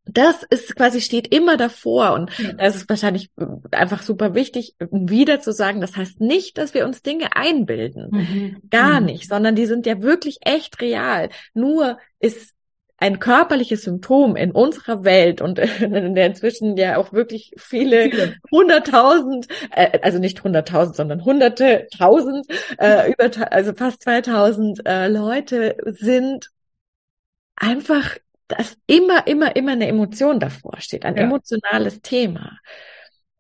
Das 0.05 0.43
ist 0.49 0.75
quasi 0.75 0.99
steht 0.99 1.33
immer 1.33 1.57
davor 1.57 2.13
und 2.13 2.31
das 2.57 2.75
ist 2.75 2.89
wahrscheinlich 2.89 3.29
einfach 3.69 4.01
super 4.01 4.33
wichtig, 4.33 4.75
wieder 4.89 5.39
zu 5.39 5.53
sagen, 5.53 5.79
das 5.79 5.95
heißt 5.95 6.19
nicht, 6.19 6.57
dass 6.57 6.73
wir 6.73 6.85
uns 6.85 7.03
Dinge 7.03 7.35
einbilden. 7.35 8.07
Mhm. 8.11 8.61
Gar 8.71 8.99
mhm. 8.99 9.05
nicht, 9.05 9.29
sondern 9.29 9.55
die 9.55 9.67
sind 9.67 9.85
ja 9.85 10.01
wirklich 10.01 10.39
echt 10.41 10.81
real. 10.81 11.29
Nur 11.53 11.99
ist 12.19 12.55
ein 13.01 13.19
körperliches 13.19 13.81
Symptom 13.81 14.35
in 14.35 14.51
unserer 14.51 15.03
Welt 15.03 15.41
und 15.41 15.57
in 15.81 16.13
der 16.13 16.27
inzwischen 16.27 16.77
ja 16.77 16.97
auch 16.97 17.11
wirklich 17.11 17.51
viele 17.57 18.11
hunderttausend, 18.51 19.47
äh, 19.71 19.99
also 20.03 20.19
nicht 20.19 20.43
hunderttausend, 20.43 20.95
sondern 20.95 21.25
hunderte, 21.25 21.87
tausend, 21.97 22.45
äh, 22.77 23.11
über, 23.11 23.51
also 23.51 23.73
fast 23.73 24.03
zweitausend 24.03 24.85
äh, 24.85 25.07
Leute 25.07 25.75
sind 25.85 26.51
einfach, 27.55 28.17
dass 28.47 28.77
immer, 28.85 29.25
immer, 29.25 29.55
immer 29.55 29.71
eine 29.71 29.87
Emotion 29.87 30.39
davor 30.39 30.79
steht, 30.79 31.03
ein 31.03 31.17
ja. 31.17 31.23
emotionales 31.23 32.01
Thema. 32.01 32.59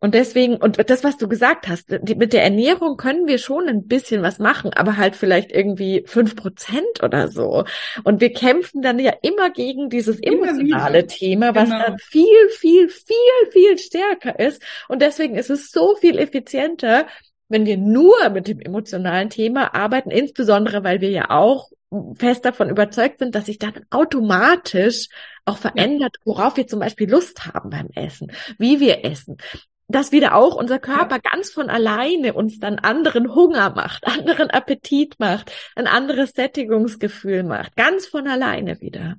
Und 0.03 0.15
deswegen, 0.15 0.55
und 0.55 0.89
das, 0.89 1.03
was 1.03 1.17
du 1.17 1.27
gesagt 1.27 1.67
hast, 1.67 1.95
die, 2.01 2.15
mit 2.15 2.33
der 2.33 2.43
Ernährung 2.43 2.97
können 2.97 3.27
wir 3.27 3.37
schon 3.37 3.69
ein 3.69 3.87
bisschen 3.87 4.23
was 4.23 4.39
machen, 4.39 4.73
aber 4.73 4.97
halt 4.97 5.15
vielleicht 5.15 5.51
irgendwie 5.51 6.03
fünf 6.07 6.35
Prozent 6.35 7.03
oder 7.03 7.27
so. 7.27 7.65
Und 8.03 8.19
wir 8.19 8.33
kämpfen 8.33 8.81
dann 8.81 8.97
ja 8.97 9.13
immer 9.21 9.51
gegen 9.51 9.89
dieses 9.89 10.19
emotionale 10.19 11.05
Thema, 11.05 11.53
was 11.53 11.69
genau. 11.69 11.83
dann 11.83 11.99
viel, 11.99 12.49
viel, 12.49 12.89
viel, 12.89 13.51
viel 13.51 13.77
stärker 13.77 14.39
ist. 14.39 14.63
Und 14.87 15.03
deswegen 15.03 15.35
ist 15.35 15.51
es 15.51 15.69
so 15.69 15.95
viel 15.95 16.17
effizienter, 16.17 17.05
wenn 17.47 17.67
wir 17.67 17.77
nur 17.77 18.29
mit 18.29 18.47
dem 18.47 18.59
emotionalen 18.59 19.29
Thema 19.29 19.75
arbeiten, 19.75 20.09
insbesondere 20.09 20.83
weil 20.83 21.01
wir 21.01 21.11
ja 21.11 21.29
auch 21.29 21.69
fest 22.15 22.45
davon 22.45 22.69
überzeugt 22.69 23.19
sind, 23.19 23.35
dass 23.35 23.45
sich 23.45 23.59
dann 23.59 23.85
automatisch 23.91 25.09
auch 25.45 25.57
verändert, 25.57 26.15
worauf 26.23 26.57
wir 26.57 26.65
zum 26.65 26.79
Beispiel 26.79 27.09
Lust 27.09 27.45
haben 27.45 27.69
beim 27.69 27.89
Essen, 27.93 28.31
wie 28.57 28.79
wir 28.79 29.03
essen, 29.03 29.37
dass 29.91 30.11
wieder 30.11 30.35
auch 30.35 30.55
unser 30.55 30.79
Körper 30.79 31.15
ja. 31.23 31.31
ganz 31.31 31.51
von 31.51 31.69
alleine 31.69 32.33
uns 32.33 32.59
dann 32.59 32.79
anderen 32.79 33.33
Hunger 33.33 33.71
macht, 33.71 34.05
anderen 34.07 34.49
Appetit 34.49 35.19
macht, 35.19 35.51
ein 35.75 35.87
anderes 35.87 36.31
Sättigungsgefühl 36.31 37.43
macht, 37.43 37.75
ganz 37.75 38.05
von 38.05 38.27
alleine 38.27 38.81
wieder. 38.81 39.15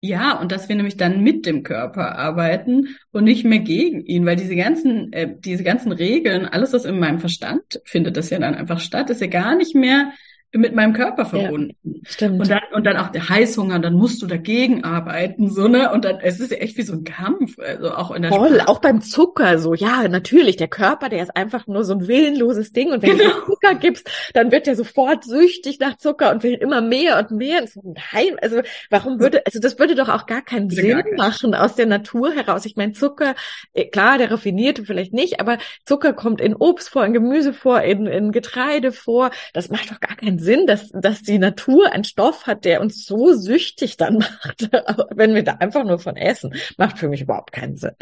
Ja, 0.00 0.38
und 0.38 0.52
dass 0.52 0.68
wir 0.68 0.76
nämlich 0.76 0.96
dann 0.96 1.22
mit 1.22 1.44
dem 1.44 1.64
Körper 1.64 2.16
arbeiten 2.16 2.96
und 3.10 3.24
nicht 3.24 3.44
mehr 3.44 3.58
gegen 3.58 4.00
ihn, 4.00 4.24
weil 4.26 4.36
diese 4.36 4.54
ganzen, 4.54 5.12
äh, 5.12 5.34
diese 5.36 5.64
ganzen 5.64 5.90
Regeln, 5.90 6.46
alles, 6.46 6.72
was 6.72 6.84
in 6.84 7.00
meinem 7.00 7.18
Verstand 7.18 7.80
findet, 7.84 8.16
das 8.16 8.30
ja 8.30 8.38
dann 8.38 8.54
einfach 8.54 8.78
statt, 8.78 9.10
ist 9.10 9.20
ja 9.20 9.26
gar 9.26 9.56
nicht 9.56 9.74
mehr 9.74 10.12
mit 10.52 10.74
meinem 10.74 10.94
Körper 10.94 11.26
verbunden. 11.26 11.76
Ja, 11.82 11.92
stimmt. 12.04 12.40
Und 12.40 12.50
dann, 12.50 12.60
und 12.72 12.84
dann 12.84 12.96
auch 12.96 13.08
der 13.08 13.28
Heißhunger, 13.28 13.80
dann 13.80 13.92
musst 13.92 14.22
du 14.22 14.26
dagegen 14.26 14.82
arbeiten, 14.82 15.50
so, 15.50 15.68
ne? 15.68 15.92
Und 15.92 16.06
dann, 16.06 16.20
es 16.20 16.40
ist 16.40 16.52
echt 16.52 16.78
wie 16.78 16.82
so 16.82 16.94
ein 16.94 17.04
Kampf, 17.04 17.58
also 17.58 17.90
auch 17.92 18.10
in 18.12 18.22
der 18.22 18.32
Voll, 18.32 18.54
Sprache. 18.54 18.68
auch 18.68 18.80
beim 18.80 19.02
Zucker, 19.02 19.58
so, 19.58 19.74
ja, 19.74 20.08
natürlich, 20.08 20.56
der 20.56 20.68
Körper, 20.68 21.10
der 21.10 21.22
ist 21.22 21.36
einfach 21.36 21.66
nur 21.66 21.84
so 21.84 21.92
ein 21.92 22.08
willenloses 22.08 22.72
Ding. 22.72 22.92
Und 22.92 23.02
wenn 23.02 23.18
genau. 23.18 23.30
du 23.30 23.52
Zucker 23.52 23.74
gibst, 23.74 24.10
dann 24.32 24.50
wird 24.50 24.66
der 24.66 24.74
sofort 24.74 25.24
süchtig 25.24 25.80
nach 25.80 25.98
Zucker 25.98 26.32
und 26.32 26.42
will 26.42 26.54
immer 26.54 26.80
mehr 26.80 27.18
und 27.18 27.36
mehr. 27.36 27.60
Und 27.60 27.68
so, 27.68 27.94
nein, 28.12 28.38
also, 28.40 28.62
warum 28.88 29.20
würde, 29.20 29.42
also, 29.44 29.60
das 29.60 29.78
würde 29.78 29.94
doch 29.96 30.08
auch 30.08 30.24
gar 30.24 30.42
keinen 30.42 30.70
Sinn 30.70 30.88
gar 30.88 31.04
machen 31.16 31.54
aus 31.54 31.74
der 31.74 31.86
Natur 31.86 32.32
heraus. 32.32 32.64
Ich 32.64 32.76
meine, 32.76 32.92
Zucker, 32.92 33.34
äh, 33.74 33.84
klar, 33.84 34.16
der 34.16 34.30
raffinierte 34.30 34.84
vielleicht 34.84 35.12
nicht, 35.12 35.40
aber 35.40 35.58
Zucker 35.84 36.14
kommt 36.14 36.40
in 36.40 36.54
Obst 36.54 36.88
vor, 36.88 37.04
in 37.04 37.12
Gemüse 37.12 37.52
vor, 37.52 37.82
in, 37.82 38.06
in 38.06 38.32
Getreide 38.32 38.92
vor. 38.92 39.30
Das 39.52 39.68
macht 39.68 39.90
doch 39.90 40.00
gar 40.00 40.16
keinen 40.16 40.37
Sinn, 40.38 40.66
dass, 40.66 40.90
dass 40.90 41.22
die 41.22 41.38
Natur 41.38 41.92
einen 41.92 42.04
Stoff 42.04 42.46
hat, 42.46 42.64
der 42.64 42.80
uns 42.80 43.04
so 43.04 43.32
süchtig 43.34 43.96
dann 43.96 44.18
macht, 44.18 44.68
wenn 45.10 45.34
wir 45.34 45.42
da 45.42 45.54
einfach 45.54 45.84
nur 45.84 45.98
von 45.98 46.16
essen. 46.16 46.54
Macht 46.76 46.98
für 46.98 47.08
mich 47.08 47.22
überhaupt 47.22 47.52
keinen 47.52 47.76
Sinn. 47.76 47.94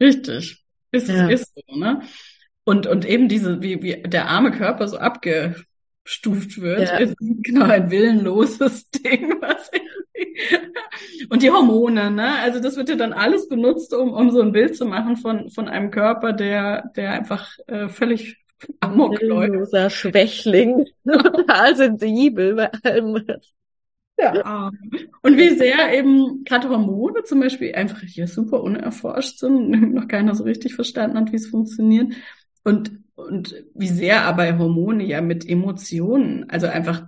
Richtig. 0.00 0.64
Ist, 0.90 1.08
ja. 1.08 1.28
ist 1.28 1.52
so, 1.54 1.76
ne? 1.76 2.02
Und, 2.64 2.86
und 2.86 3.04
eben 3.04 3.28
diese, 3.28 3.62
wie, 3.62 3.82
wie 3.82 4.02
der 4.02 4.28
arme 4.28 4.50
Körper 4.50 4.88
so 4.88 4.96
abgestuft 4.96 6.60
wird, 6.60 6.88
ja. 6.88 6.96
ist 6.96 7.16
genau 7.18 7.66
ein 7.66 7.90
willenloses 7.90 8.88
Ding, 8.90 9.34
was 9.40 9.70
und 11.30 11.42
die 11.42 11.50
Hormone, 11.50 12.10
ne? 12.10 12.38
Also 12.38 12.60
das 12.60 12.76
wird 12.76 12.88
ja 12.88 12.96
dann 12.96 13.12
alles 13.12 13.48
benutzt, 13.48 13.92
um, 13.94 14.12
um 14.12 14.30
so 14.30 14.40
ein 14.40 14.52
Bild 14.52 14.76
zu 14.76 14.84
machen 14.86 15.16
von, 15.16 15.50
von 15.50 15.68
einem 15.68 15.90
Körper, 15.90 16.32
der, 16.32 16.90
der 16.96 17.12
einfach 17.12 17.58
äh, 17.66 17.88
völlig 17.88 18.43
Amokläufer. 18.80 19.90
Schwächling, 19.90 20.86
total 21.04 21.76
sensibel 21.76 22.54
bei 22.54 22.70
allem. 22.82 23.24
Ja. 24.18 24.70
Und 25.22 25.36
wie 25.36 25.56
sehr 25.56 25.92
eben 25.96 26.44
gerade 26.44 26.68
Hormone 26.68 27.24
zum 27.24 27.40
Beispiel 27.40 27.74
einfach 27.74 28.00
hier 28.00 28.28
super 28.28 28.62
unerforscht 28.62 29.38
sind, 29.38 29.70
noch 29.94 30.08
keiner 30.08 30.34
so 30.34 30.44
richtig 30.44 30.74
verstanden 30.74 31.18
hat, 31.18 31.32
wie 31.32 31.36
es 31.36 31.48
funktioniert. 31.48 32.14
Und, 32.62 32.92
und 33.14 33.62
wie 33.74 33.88
sehr 33.88 34.22
aber 34.22 34.58
Hormone 34.58 35.04
ja 35.04 35.20
mit 35.20 35.46
Emotionen, 35.48 36.48
also 36.48 36.66
einfach 36.66 37.06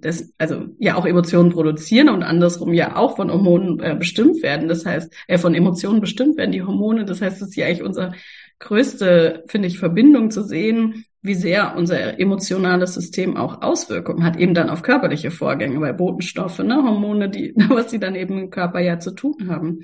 das, 0.00 0.32
also 0.38 0.66
ja 0.78 0.94
auch 0.94 1.06
Emotionen 1.06 1.50
produzieren 1.50 2.08
und 2.08 2.22
andersrum 2.22 2.72
ja 2.72 2.96
auch 2.96 3.16
von 3.16 3.32
Hormonen 3.32 3.80
äh, 3.80 3.96
bestimmt 3.98 4.42
werden. 4.42 4.68
Das 4.68 4.86
heißt, 4.86 5.12
äh, 5.26 5.38
von 5.38 5.54
Emotionen 5.54 6.00
bestimmt 6.00 6.36
werden 6.36 6.52
die 6.52 6.62
Hormone. 6.62 7.04
Das 7.04 7.20
heißt, 7.20 7.42
es 7.42 7.48
ist 7.48 7.56
ja 7.56 7.66
eigentlich 7.66 7.82
unser 7.82 8.12
größte, 8.58 9.44
finde 9.48 9.68
ich, 9.68 9.78
Verbindung 9.78 10.30
zu 10.30 10.42
sehen, 10.42 11.04
wie 11.22 11.34
sehr 11.34 11.76
unser 11.76 12.18
emotionales 12.20 12.94
System 12.94 13.36
auch 13.36 13.60
Auswirkungen 13.62 14.24
hat, 14.24 14.36
eben 14.36 14.54
dann 14.54 14.70
auf 14.70 14.82
körperliche 14.82 15.30
Vorgänge, 15.30 15.80
weil 15.80 15.94
Botenstoffe, 15.94 16.60
ne, 16.60 16.76
Hormone, 16.76 17.28
die, 17.28 17.52
was 17.68 17.90
sie 17.90 17.98
dann 17.98 18.14
eben 18.14 18.38
im 18.38 18.50
Körper 18.50 18.80
ja 18.80 18.98
zu 18.98 19.10
tun 19.12 19.48
haben. 19.48 19.82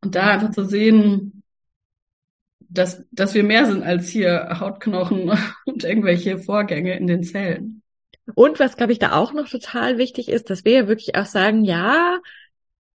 Und 0.00 0.14
da 0.14 0.28
einfach 0.28 0.50
zu 0.50 0.64
sehen, 0.64 1.42
dass, 2.68 3.04
dass 3.10 3.34
wir 3.34 3.44
mehr 3.44 3.66
sind 3.66 3.82
als 3.82 4.08
hier 4.08 4.58
Hautknochen 4.60 5.30
und 5.66 5.84
irgendwelche 5.84 6.38
Vorgänge 6.38 6.96
in 6.96 7.06
den 7.06 7.22
Zellen. 7.22 7.82
Und 8.34 8.58
was, 8.58 8.76
glaube 8.76 8.92
ich, 8.92 8.98
da 8.98 9.12
auch 9.12 9.32
noch 9.32 9.48
total 9.48 9.98
wichtig 9.98 10.28
ist, 10.28 10.50
dass 10.50 10.64
wir 10.64 10.72
ja 10.72 10.88
wirklich 10.88 11.14
auch 11.14 11.26
sagen, 11.26 11.64
ja, 11.64 12.18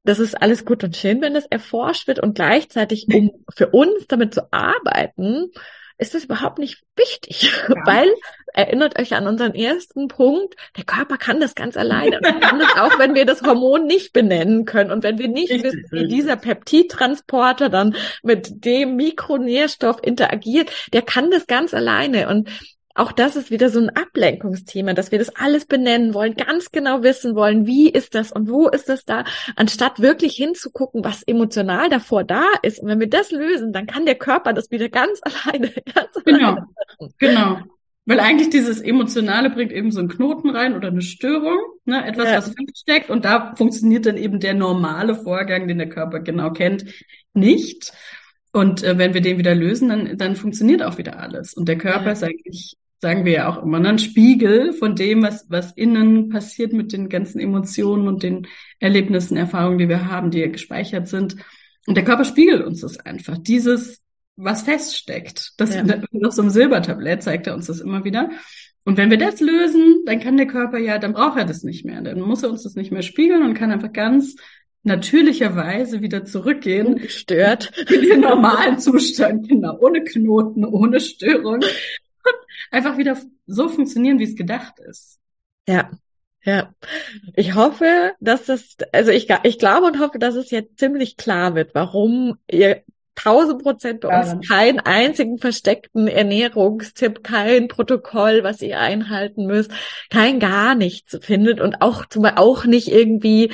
das 0.03 0.19
ist 0.19 0.41
alles 0.41 0.65
gut 0.65 0.83
und 0.83 0.95
schön, 0.95 1.21
wenn 1.21 1.33
das 1.33 1.45
erforscht 1.45 2.07
wird 2.07 2.19
und 2.19 2.35
gleichzeitig, 2.35 3.07
um 3.13 3.31
für 3.53 3.67
uns 3.69 4.07
damit 4.07 4.33
zu 4.33 4.51
arbeiten, 4.51 5.51
ist 5.99 6.15
das 6.15 6.23
überhaupt 6.23 6.59
nicht 6.59 6.81
wichtig, 6.95 7.51
ja. 7.67 7.75
weil 7.85 8.09
erinnert 8.53 8.97
euch 8.97 9.13
an 9.13 9.27
unseren 9.27 9.53
ersten 9.53 10.07
Punkt, 10.07 10.55
der 10.77 10.85
Körper 10.85 11.17
kann 11.17 11.41
das 11.41 11.55
ganz 11.55 11.75
alleine. 11.77 12.17
Und 12.17 12.41
kann 12.41 12.59
das 12.59 12.75
auch, 12.77 12.97
wenn 12.97 13.13
wir 13.13 13.25
das 13.25 13.41
Hormon 13.41 13.85
nicht 13.85 14.13
benennen 14.13 14.65
können 14.65 14.91
und 14.91 15.03
wenn 15.03 15.19
wir 15.19 15.27
nicht 15.27 15.51
richtig, 15.51 15.73
wissen, 15.73 15.87
wie 15.91 16.07
dieser 16.07 16.37
Peptidtransporter 16.37 17.69
dann 17.69 17.95
mit 18.23 18.65
dem 18.65 18.95
Mikronährstoff 18.95 19.97
interagiert, 20.01 20.71
der 20.93 21.01
kann 21.01 21.31
das 21.31 21.47
ganz 21.47 21.73
alleine. 21.73 22.29
Und 22.29 22.49
auch 22.99 23.11
das 23.11 23.35
ist 23.35 23.49
wieder 23.49 23.69
so 23.69 23.79
ein 23.79 23.89
Ablenkungsthema, 23.89 24.93
dass 24.93 25.11
wir 25.11 25.19
das 25.19 25.35
alles 25.35 25.65
benennen 25.65 26.13
wollen, 26.13 26.35
ganz 26.35 26.71
genau 26.71 27.01
wissen 27.01 27.35
wollen, 27.35 27.65
wie 27.65 27.89
ist 27.89 28.13
das 28.13 28.31
und 28.31 28.49
wo 28.49 28.67
ist 28.67 28.89
das 28.89 29.05
da, 29.05 29.23
anstatt 29.55 29.99
wirklich 29.99 30.35
hinzugucken, 30.35 31.03
was 31.03 31.23
emotional 31.23 31.89
davor 31.89 32.23
da 32.23 32.43
ist. 32.61 32.79
Und 32.79 32.89
wenn 32.89 32.99
wir 32.99 33.09
das 33.09 33.31
lösen, 33.31 33.71
dann 33.71 33.87
kann 33.87 34.05
der 34.05 34.15
Körper 34.15 34.53
das 34.53 34.69
wieder 34.69 34.89
ganz 34.89 35.21
alleine. 35.45 35.71
Ganz 35.93 36.23
genau, 36.25 36.37
alleine 36.37 36.67
machen. 36.99 37.13
genau. 37.17 37.59
Weil 38.05 38.19
eigentlich 38.19 38.49
dieses 38.49 38.81
Emotionale 38.81 39.51
bringt 39.51 39.71
eben 39.71 39.91
so 39.91 39.99
einen 39.99 40.09
Knoten 40.09 40.49
rein 40.49 40.75
oder 40.75 40.87
eine 40.87 41.03
Störung, 41.03 41.59
ne? 41.85 42.03
etwas, 42.05 42.25
ja. 42.25 42.37
was 42.37 42.53
feststeckt. 42.53 43.11
Und 43.11 43.23
da 43.23 43.53
funktioniert 43.55 44.07
dann 44.07 44.17
eben 44.17 44.39
der 44.39 44.55
normale 44.55 45.15
Vorgang, 45.15 45.67
den 45.67 45.77
der 45.77 45.89
Körper 45.89 46.19
genau 46.19 46.51
kennt, 46.51 46.85
nicht. 47.33 47.93
Und 48.51 48.83
äh, 48.83 48.97
wenn 48.97 49.13
wir 49.13 49.21
den 49.21 49.37
wieder 49.37 49.53
lösen, 49.53 49.89
dann, 49.89 50.17
dann 50.17 50.35
funktioniert 50.35 50.81
auch 50.81 50.97
wieder 50.97 51.19
alles. 51.19 51.53
Und 51.53 51.67
der 51.67 51.77
Körper 51.77 52.07
ja. 52.07 52.11
ist 52.13 52.23
eigentlich 52.23 52.78
sagen 52.99 53.25
wir 53.25 53.31
ja 53.31 53.49
auch 53.49 53.63
immer, 53.63 53.79
ne, 53.79 53.89
ein 53.89 53.99
Spiegel 53.99 54.73
von 54.73 54.95
dem, 54.95 55.23
was, 55.23 55.45
was 55.49 55.71
innen 55.71 56.29
passiert 56.29 56.73
mit 56.73 56.91
den 56.91 57.09
ganzen 57.09 57.39
Emotionen 57.39 58.07
und 58.07 58.23
den 58.23 58.47
Erlebnissen, 58.79 59.37
Erfahrungen, 59.37 59.77
die 59.77 59.89
wir 59.89 60.09
haben, 60.09 60.31
die 60.31 60.51
gespeichert 60.51 61.07
sind. 61.07 61.37
Und 61.87 61.95
der 61.95 62.03
Körper 62.03 62.25
spiegelt 62.25 62.65
uns 62.65 62.81
das 62.81 62.99
einfach. 62.99 63.37
Dieses, 63.37 64.01
was 64.35 64.63
feststeckt, 64.63 65.53
das 65.57 65.75
ja. 65.75 65.83
auf 66.23 66.33
so 66.33 66.41
einem 66.41 66.51
Silbertablett 66.51 67.23
zeigt 67.23 67.47
er 67.47 67.55
uns 67.55 67.67
das 67.67 67.79
immer 67.79 68.03
wieder. 68.03 68.29
Und 68.83 68.97
wenn 68.97 69.09
wir 69.09 69.17
das 69.17 69.39
lösen, 69.39 70.03
dann 70.05 70.19
kann 70.19 70.37
der 70.37 70.47
Körper 70.47 70.77
ja, 70.77 70.97
dann 70.97 71.13
braucht 71.13 71.37
er 71.37 71.45
das 71.45 71.63
nicht 71.63 71.85
mehr. 71.85 72.01
Dann 72.01 72.19
muss 72.19 72.43
er 72.43 72.49
uns 72.49 72.63
das 72.63 72.75
nicht 72.75 72.91
mehr 72.91 73.01
spiegeln 73.01 73.43
und 73.43 73.53
kann 73.53 73.71
einfach 73.71 73.93
ganz 73.93 74.35
natürlicherweise 74.83 76.01
wieder 76.01 76.25
zurückgehen. 76.25 76.95
Gestört. 76.95 77.71
In 77.89 78.01
den 78.01 78.21
normalen 78.21 78.79
Zustand, 78.79 79.47
genau. 79.47 79.77
Ohne 79.79 80.03
Knoten, 80.03 80.65
ohne 80.65 80.99
Störung 80.99 81.61
einfach 82.71 82.97
wieder 82.97 83.17
so 83.47 83.69
funktionieren, 83.69 84.19
wie 84.19 84.23
es 84.25 84.35
gedacht 84.35 84.79
ist. 84.79 85.19
Ja. 85.67 85.89
Ja, 86.45 86.73
ich 87.35 87.53
hoffe, 87.53 88.13
dass 88.21 88.45
das, 88.45 88.77
also 88.93 89.11
ich, 89.11 89.27
ich 89.43 89.59
glaube 89.59 89.87
und 89.87 89.99
hoffe, 89.99 90.19
dass 90.19 90.35
es 90.35 90.51
jetzt 90.51 90.79
ziemlich 90.79 91.17
klar 91.17 91.53
wird, 91.53 91.75
warum 91.75 92.37
ihr 92.49 92.83
tausend 93.21 93.63
Prozent 93.63 94.01
bei 94.01 94.19
uns 94.19 94.47
keinen 94.47 94.79
einzigen 94.79 95.37
versteckten 95.37 96.07
Ernährungstipp, 96.07 97.23
kein 97.23 97.67
Protokoll, 97.67 98.43
was 98.43 98.61
ihr 98.61 98.79
einhalten 98.79 99.45
müsst, 99.45 99.71
kein 100.09 100.39
gar 100.39 100.75
nichts 100.75 101.17
findet 101.21 101.59
und 101.59 101.81
auch 101.81 102.05
zum 102.05 102.23
Beispiel 102.23 102.41
auch 102.41 102.65
nicht 102.65 102.87
irgendwie 102.89 103.51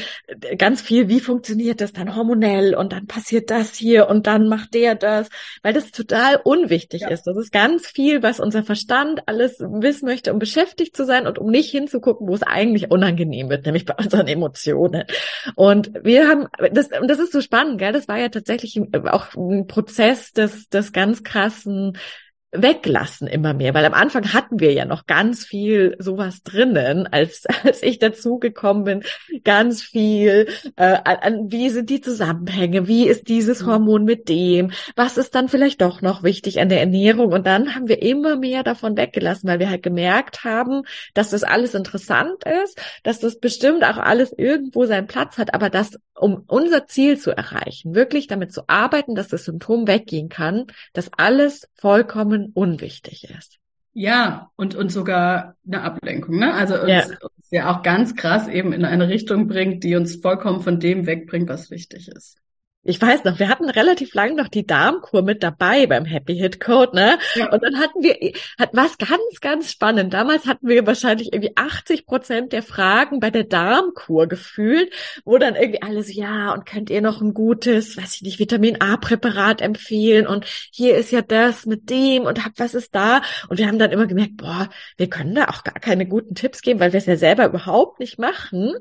ganz 0.57 0.81
viel, 0.81 1.07
wie 1.07 1.19
funktioniert 1.19 1.81
das 1.81 1.93
dann 1.93 2.15
hormonell 2.15 2.75
und 2.75 2.93
dann 2.93 3.07
passiert 3.07 3.49
das 3.49 3.73
hier 3.75 4.07
und 4.07 4.27
dann 4.27 4.47
macht 4.47 4.73
der 4.73 4.95
das, 4.95 5.29
weil 5.63 5.73
das 5.73 5.91
total 5.91 6.39
unwichtig 6.43 7.01
ja. 7.01 7.09
ist. 7.09 7.23
Das 7.23 7.37
ist 7.37 7.51
ganz 7.51 7.87
viel, 7.87 8.23
was 8.23 8.39
unser 8.39 8.63
Verstand 8.63 9.21
alles 9.27 9.59
wissen 9.59 10.05
möchte, 10.05 10.33
um 10.33 10.39
beschäftigt 10.39 10.95
zu 10.95 11.05
sein 11.05 11.27
und 11.27 11.39
um 11.39 11.49
nicht 11.49 11.71
hinzugucken, 11.71 12.27
wo 12.27 12.33
es 12.33 12.43
eigentlich 12.43 12.91
unangenehm 12.91 13.49
wird, 13.49 13.65
nämlich 13.65 13.85
bei 13.85 13.95
unseren 13.95 14.27
Emotionen. 14.27 15.05
Und 15.55 15.91
wir 16.03 16.27
haben, 16.27 16.47
das, 16.71 16.89
und 16.99 17.09
das 17.09 17.19
ist 17.19 17.31
so 17.31 17.41
spannend, 17.41 17.79
gell? 17.79 17.93
Das 17.93 18.07
war 18.07 18.19
ja 18.19 18.29
tatsächlich 18.29 18.79
auch 19.05 19.27
ein 19.59 19.67
Prozess 19.67 20.31
des, 20.33 20.69
des 20.69 20.91
ganz 20.91 21.23
krassen 21.23 21.97
weglassen 22.57 23.27
immer 23.27 23.53
mehr, 23.53 23.73
weil 23.73 23.85
am 23.85 23.93
Anfang 23.93 24.33
hatten 24.33 24.59
wir 24.59 24.73
ja 24.73 24.85
noch 24.85 25.05
ganz 25.05 25.45
viel 25.45 25.95
sowas 25.99 26.43
drinnen, 26.43 27.07
als 27.07 27.45
als 27.63 27.83
ich 27.83 27.99
dazugekommen 27.99 28.83
bin, 28.83 29.03
ganz 29.43 29.81
viel 29.81 30.47
äh, 30.75 30.97
an, 31.03 31.51
wie 31.51 31.69
sind 31.69 31.89
die 31.89 32.01
Zusammenhänge, 32.01 32.87
wie 32.87 33.07
ist 33.07 33.27
dieses 33.27 33.61
mhm. 33.61 33.67
Hormon 33.67 34.03
mit 34.03 34.29
dem, 34.29 34.71
was 34.95 35.17
ist 35.17 35.35
dann 35.35 35.49
vielleicht 35.49 35.81
doch 35.81 36.01
noch 36.01 36.23
wichtig 36.23 36.59
an 36.59 36.69
der 36.69 36.79
Ernährung 36.79 37.31
und 37.31 37.45
dann 37.47 37.75
haben 37.75 37.87
wir 37.87 38.01
immer 38.01 38.35
mehr 38.35 38.63
davon 38.63 38.97
weggelassen, 38.97 39.49
weil 39.49 39.59
wir 39.59 39.69
halt 39.69 39.83
gemerkt 39.83 40.43
haben, 40.43 40.83
dass 41.13 41.29
das 41.31 41.43
alles 41.43 41.73
interessant 41.73 42.43
ist, 42.63 42.79
dass 43.03 43.19
das 43.19 43.39
bestimmt 43.39 43.83
auch 43.83 43.97
alles 43.97 44.33
irgendwo 44.37 44.85
seinen 44.85 45.07
Platz 45.07 45.37
hat, 45.37 45.53
aber 45.53 45.69
dass 45.69 45.97
um 46.17 46.43
unser 46.47 46.87
Ziel 46.87 47.19
zu 47.19 47.31
erreichen, 47.31 47.93
wirklich 47.93 48.27
damit 48.27 48.53
zu 48.53 48.63
arbeiten, 48.67 49.15
dass 49.15 49.27
das 49.27 49.45
Symptom 49.45 49.87
weggehen 49.87 50.29
kann, 50.29 50.67
dass 50.93 51.11
alles 51.17 51.67
vollkommen 51.75 52.44
unwichtig 52.53 53.29
ist. 53.29 53.59
Ja, 53.93 54.51
und, 54.57 54.75
und 54.75 54.91
sogar 54.91 55.55
eine 55.65 55.81
Ablenkung, 55.81 56.37
ne? 56.37 56.53
Also 56.53 56.75
uns, 56.75 56.89
ja. 56.89 57.03
uns 57.05 57.49
ja 57.49 57.71
auch 57.71 57.81
ganz 57.81 58.15
krass 58.15 58.47
eben 58.47 58.73
in 58.73 58.83
eine 58.83 59.07
Richtung 59.07 59.47
bringt, 59.47 59.83
die 59.85 59.95
uns 59.95 60.17
vollkommen 60.17 60.61
von 60.61 60.79
dem 60.81 61.05
wegbringt, 61.05 61.47
was 61.47 61.71
wichtig 61.71 62.09
ist. 62.09 62.41
Ich 62.87 63.01
weiß 63.01 63.23
noch, 63.23 63.39
wir 63.39 63.49
hatten 63.49 63.67
relativ 63.67 64.13
lang 64.13 64.35
noch 64.35 64.47
die 64.47 64.65
Darmkur 64.65 65.23
mit 65.23 65.41
dabei 65.41 65.87
beim 65.87 66.05
Happy 66.05 66.35
Hit 66.35 66.59
Code, 66.59 66.95
ne? 66.95 67.17
Ja. 67.33 67.51
Und 67.51 67.63
dann 67.63 67.79
hatten 67.79 68.03
wir, 68.03 68.15
hat 68.59 68.69
was 68.73 68.99
ganz, 68.99 69.41
ganz 69.41 69.71
spannend. 69.71 70.13
Damals 70.13 70.45
hatten 70.45 70.67
wir 70.67 70.85
wahrscheinlich 70.85 71.33
irgendwie 71.33 71.57
80 71.57 72.05
Prozent 72.05 72.53
der 72.53 72.61
Fragen 72.61 73.19
bei 73.19 73.31
der 73.31 73.43
Darmkur 73.43 74.27
gefühlt, 74.27 74.93
wo 75.25 75.39
dann 75.39 75.55
irgendwie 75.55 75.81
alles, 75.81 76.13
ja, 76.13 76.53
und 76.53 76.67
könnt 76.67 76.91
ihr 76.91 77.01
noch 77.01 77.21
ein 77.21 77.33
gutes, 77.33 77.97
weiß 77.97 78.17
ich 78.17 78.21
nicht, 78.21 78.37
Vitamin 78.37 78.79
A 78.81 78.97
Präparat 78.97 79.61
empfehlen? 79.61 80.27
Und 80.27 80.45
hier 80.45 80.95
ist 80.95 81.11
ja 81.11 81.23
das 81.23 81.65
mit 81.65 81.89
dem 81.89 82.23
und 82.23 82.45
hab, 82.45 82.51
was 82.57 82.75
ist 82.75 82.93
da? 82.93 83.23
Und 83.49 83.57
wir 83.57 83.65
haben 83.67 83.79
dann 83.79 83.91
immer 83.91 84.05
gemerkt, 84.05 84.37
boah, 84.37 84.69
wir 84.97 85.09
können 85.09 85.33
da 85.33 85.45
auch 85.45 85.63
gar 85.63 85.79
keine 85.79 86.05
guten 86.05 86.35
Tipps 86.35 86.61
geben, 86.61 86.79
weil 86.79 86.93
wir 86.93 86.99
es 86.99 87.07
ja 87.07 87.15
selber 87.15 87.45
überhaupt 87.45 87.99
nicht 87.99 88.19
machen 88.19 88.75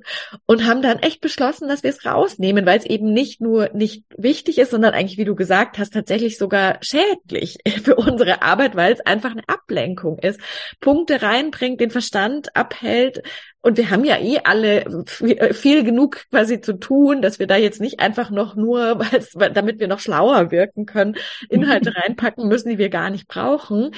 und 0.44 0.66
haben 0.66 0.82
dann 0.82 0.98
echt 0.98 1.22
beschlossen, 1.22 1.68
dass 1.68 1.82
wir 1.82 1.88
es 1.88 2.04
rausnehmen, 2.04 2.66
weil 2.66 2.78
es 2.78 2.84
eben 2.84 3.10
nicht 3.10 3.40
nur 3.40 3.70
nicht 3.72 3.93
nicht 3.94 4.04
wichtig 4.16 4.58
ist, 4.58 4.70
sondern 4.70 4.94
eigentlich, 4.94 5.18
wie 5.18 5.24
du 5.24 5.34
gesagt 5.34 5.78
hast, 5.78 5.92
tatsächlich 5.94 6.38
sogar 6.38 6.78
schädlich 6.80 7.58
für 7.82 7.96
unsere 7.96 8.42
Arbeit, 8.42 8.76
weil 8.76 8.92
es 8.92 9.00
einfach 9.00 9.30
eine 9.30 9.46
Ablenkung 9.46 10.18
ist. 10.18 10.40
Punkte 10.80 11.22
reinbringt, 11.22 11.80
den 11.80 11.90
Verstand 11.90 12.54
abhält. 12.56 13.22
Und 13.60 13.78
wir 13.78 13.90
haben 13.90 14.04
ja 14.04 14.18
eh 14.18 14.40
alle 14.44 15.04
viel 15.52 15.84
genug 15.84 16.26
quasi 16.30 16.60
zu 16.60 16.74
tun, 16.74 17.22
dass 17.22 17.38
wir 17.38 17.46
da 17.46 17.56
jetzt 17.56 17.80
nicht 17.80 18.00
einfach 18.00 18.30
noch 18.30 18.56
nur, 18.56 19.00
damit 19.54 19.80
wir 19.80 19.88
noch 19.88 20.00
schlauer 20.00 20.50
wirken 20.50 20.84
können, 20.84 21.16
Inhalte 21.48 21.94
reinpacken 21.96 22.46
müssen, 22.48 22.70
die 22.70 22.78
wir 22.78 22.90
gar 22.90 23.10
nicht 23.10 23.26
brauchen. 23.26 23.92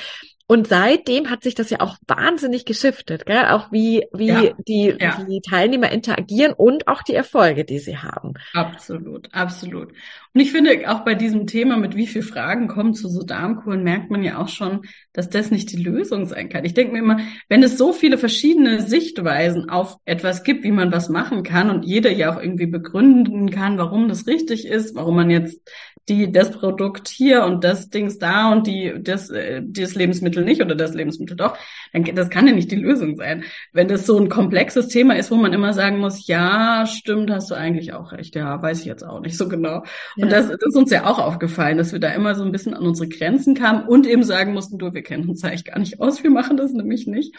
Und 0.48 0.68
seitdem 0.68 1.28
hat 1.28 1.42
sich 1.42 1.56
das 1.56 1.70
ja 1.70 1.80
auch 1.80 1.96
wahnsinnig 2.06 2.64
geschiftet, 2.64 3.26
gell? 3.26 3.46
auch 3.46 3.72
wie, 3.72 4.06
wie 4.12 4.26
ja, 4.28 4.52
die, 4.68 4.94
ja. 4.98 5.24
die 5.28 5.40
Teilnehmer 5.40 5.90
interagieren 5.90 6.52
und 6.52 6.86
auch 6.86 7.02
die 7.02 7.14
Erfolge, 7.14 7.64
die 7.64 7.80
sie 7.80 7.98
haben. 7.98 8.34
Absolut, 8.54 9.34
absolut. 9.34 9.88
Und 9.88 10.40
ich 10.40 10.52
finde 10.52 10.88
auch 10.88 11.00
bei 11.00 11.16
diesem 11.16 11.48
Thema, 11.48 11.76
mit 11.76 11.96
wie 11.96 12.06
viel 12.06 12.22
Fragen 12.22 12.68
kommen 12.68 12.94
zu 12.94 13.08
so 13.08 13.24
Darmkuren, 13.24 13.82
merkt 13.82 14.10
man 14.10 14.22
ja 14.22 14.38
auch 14.38 14.48
schon, 14.48 14.82
dass 15.12 15.28
das 15.28 15.50
nicht 15.50 15.72
die 15.72 15.82
Lösung 15.82 16.26
sein 16.26 16.48
kann. 16.48 16.64
Ich 16.64 16.74
denke 16.74 16.92
mir 16.92 17.00
immer, 17.00 17.18
wenn 17.48 17.64
es 17.64 17.76
so 17.76 17.92
viele 17.92 18.16
verschiedene 18.16 18.82
Sichtweisen 18.82 19.68
auf 19.68 19.96
etwas 20.04 20.44
gibt, 20.44 20.62
wie 20.62 20.70
man 20.70 20.92
was 20.92 21.08
machen 21.08 21.42
kann 21.42 21.70
und 21.70 21.84
jeder 21.84 22.12
ja 22.12 22.32
auch 22.32 22.40
irgendwie 22.40 22.66
begründen 22.66 23.50
kann, 23.50 23.78
warum 23.78 24.08
das 24.08 24.28
richtig 24.28 24.66
ist, 24.66 24.94
warum 24.94 25.16
man 25.16 25.30
jetzt 25.30 25.60
die, 26.08 26.30
das 26.30 26.52
Produkt 26.52 27.08
hier 27.08 27.44
und 27.44 27.64
das 27.64 27.90
Dings 27.90 28.18
da 28.18 28.52
und 28.52 28.66
die, 28.66 28.94
das, 29.00 29.28
äh, 29.30 29.62
das 29.64 29.94
Lebensmittel 29.94 30.44
nicht 30.44 30.60
oder 30.60 30.74
das 30.74 30.94
Lebensmittel 30.94 31.36
doch, 31.36 31.56
dann, 31.92 32.04
das 32.14 32.30
kann 32.30 32.46
ja 32.46 32.52
nicht 32.52 32.70
die 32.70 32.76
Lösung 32.76 33.16
sein. 33.16 33.44
Wenn 33.72 33.88
das 33.88 34.06
so 34.06 34.18
ein 34.18 34.28
komplexes 34.28 34.88
Thema 34.88 35.16
ist, 35.16 35.30
wo 35.30 35.36
man 35.36 35.52
immer 35.52 35.72
sagen 35.72 35.98
muss, 35.98 36.26
ja, 36.28 36.86
stimmt, 36.86 37.30
hast 37.30 37.50
du 37.50 37.54
eigentlich 37.54 37.92
auch 37.92 38.12
recht, 38.12 38.36
ja, 38.36 38.60
weiß 38.62 38.80
ich 38.80 38.86
jetzt 38.86 39.02
auch 39.02 39.20
nicht 39.20 39.36
so 39.36 39.48
genau. 39.48 39.82
Ja. 40.16 40.24
Und 40.24 40.30
das, 40.30 40.48
das 40.48 40.60
ist 40.60 40.76
uns 40.76 40.90
ja 40.90 41.06
auch 41.06 41.18
aufgefallen, 41.18 41.78
dass 41.78 41.92
wir 41.92 41.98
da 41.98 42.10
immer 42.10 42.34
so 42.34 42.44
ein 42.44 42.52
bisschen 42.52 42.74
an 42.74 42.86
unsere 42.86 43.08
Grenzen 43.08 43.54
kamen 43.54 43.86
und 43.86 44.06
eben 44.06 44.22
sagen 44.22 44.52
mussten, 44.52 44.78
du, 44.78 44.94
wir 44.94 45.02
kennen 45.02 45.28
uns 45.28 45.42
eigentlich 45.42 45.64
gar 45.64 45.78
nicht 45.78 46.00
aus, 46.00 46.22
wir 46.22 46.30
machen 46.30 46.56
das 46.56 46.72
nämlich 46.72 47.06
nicht. 47.06 47.34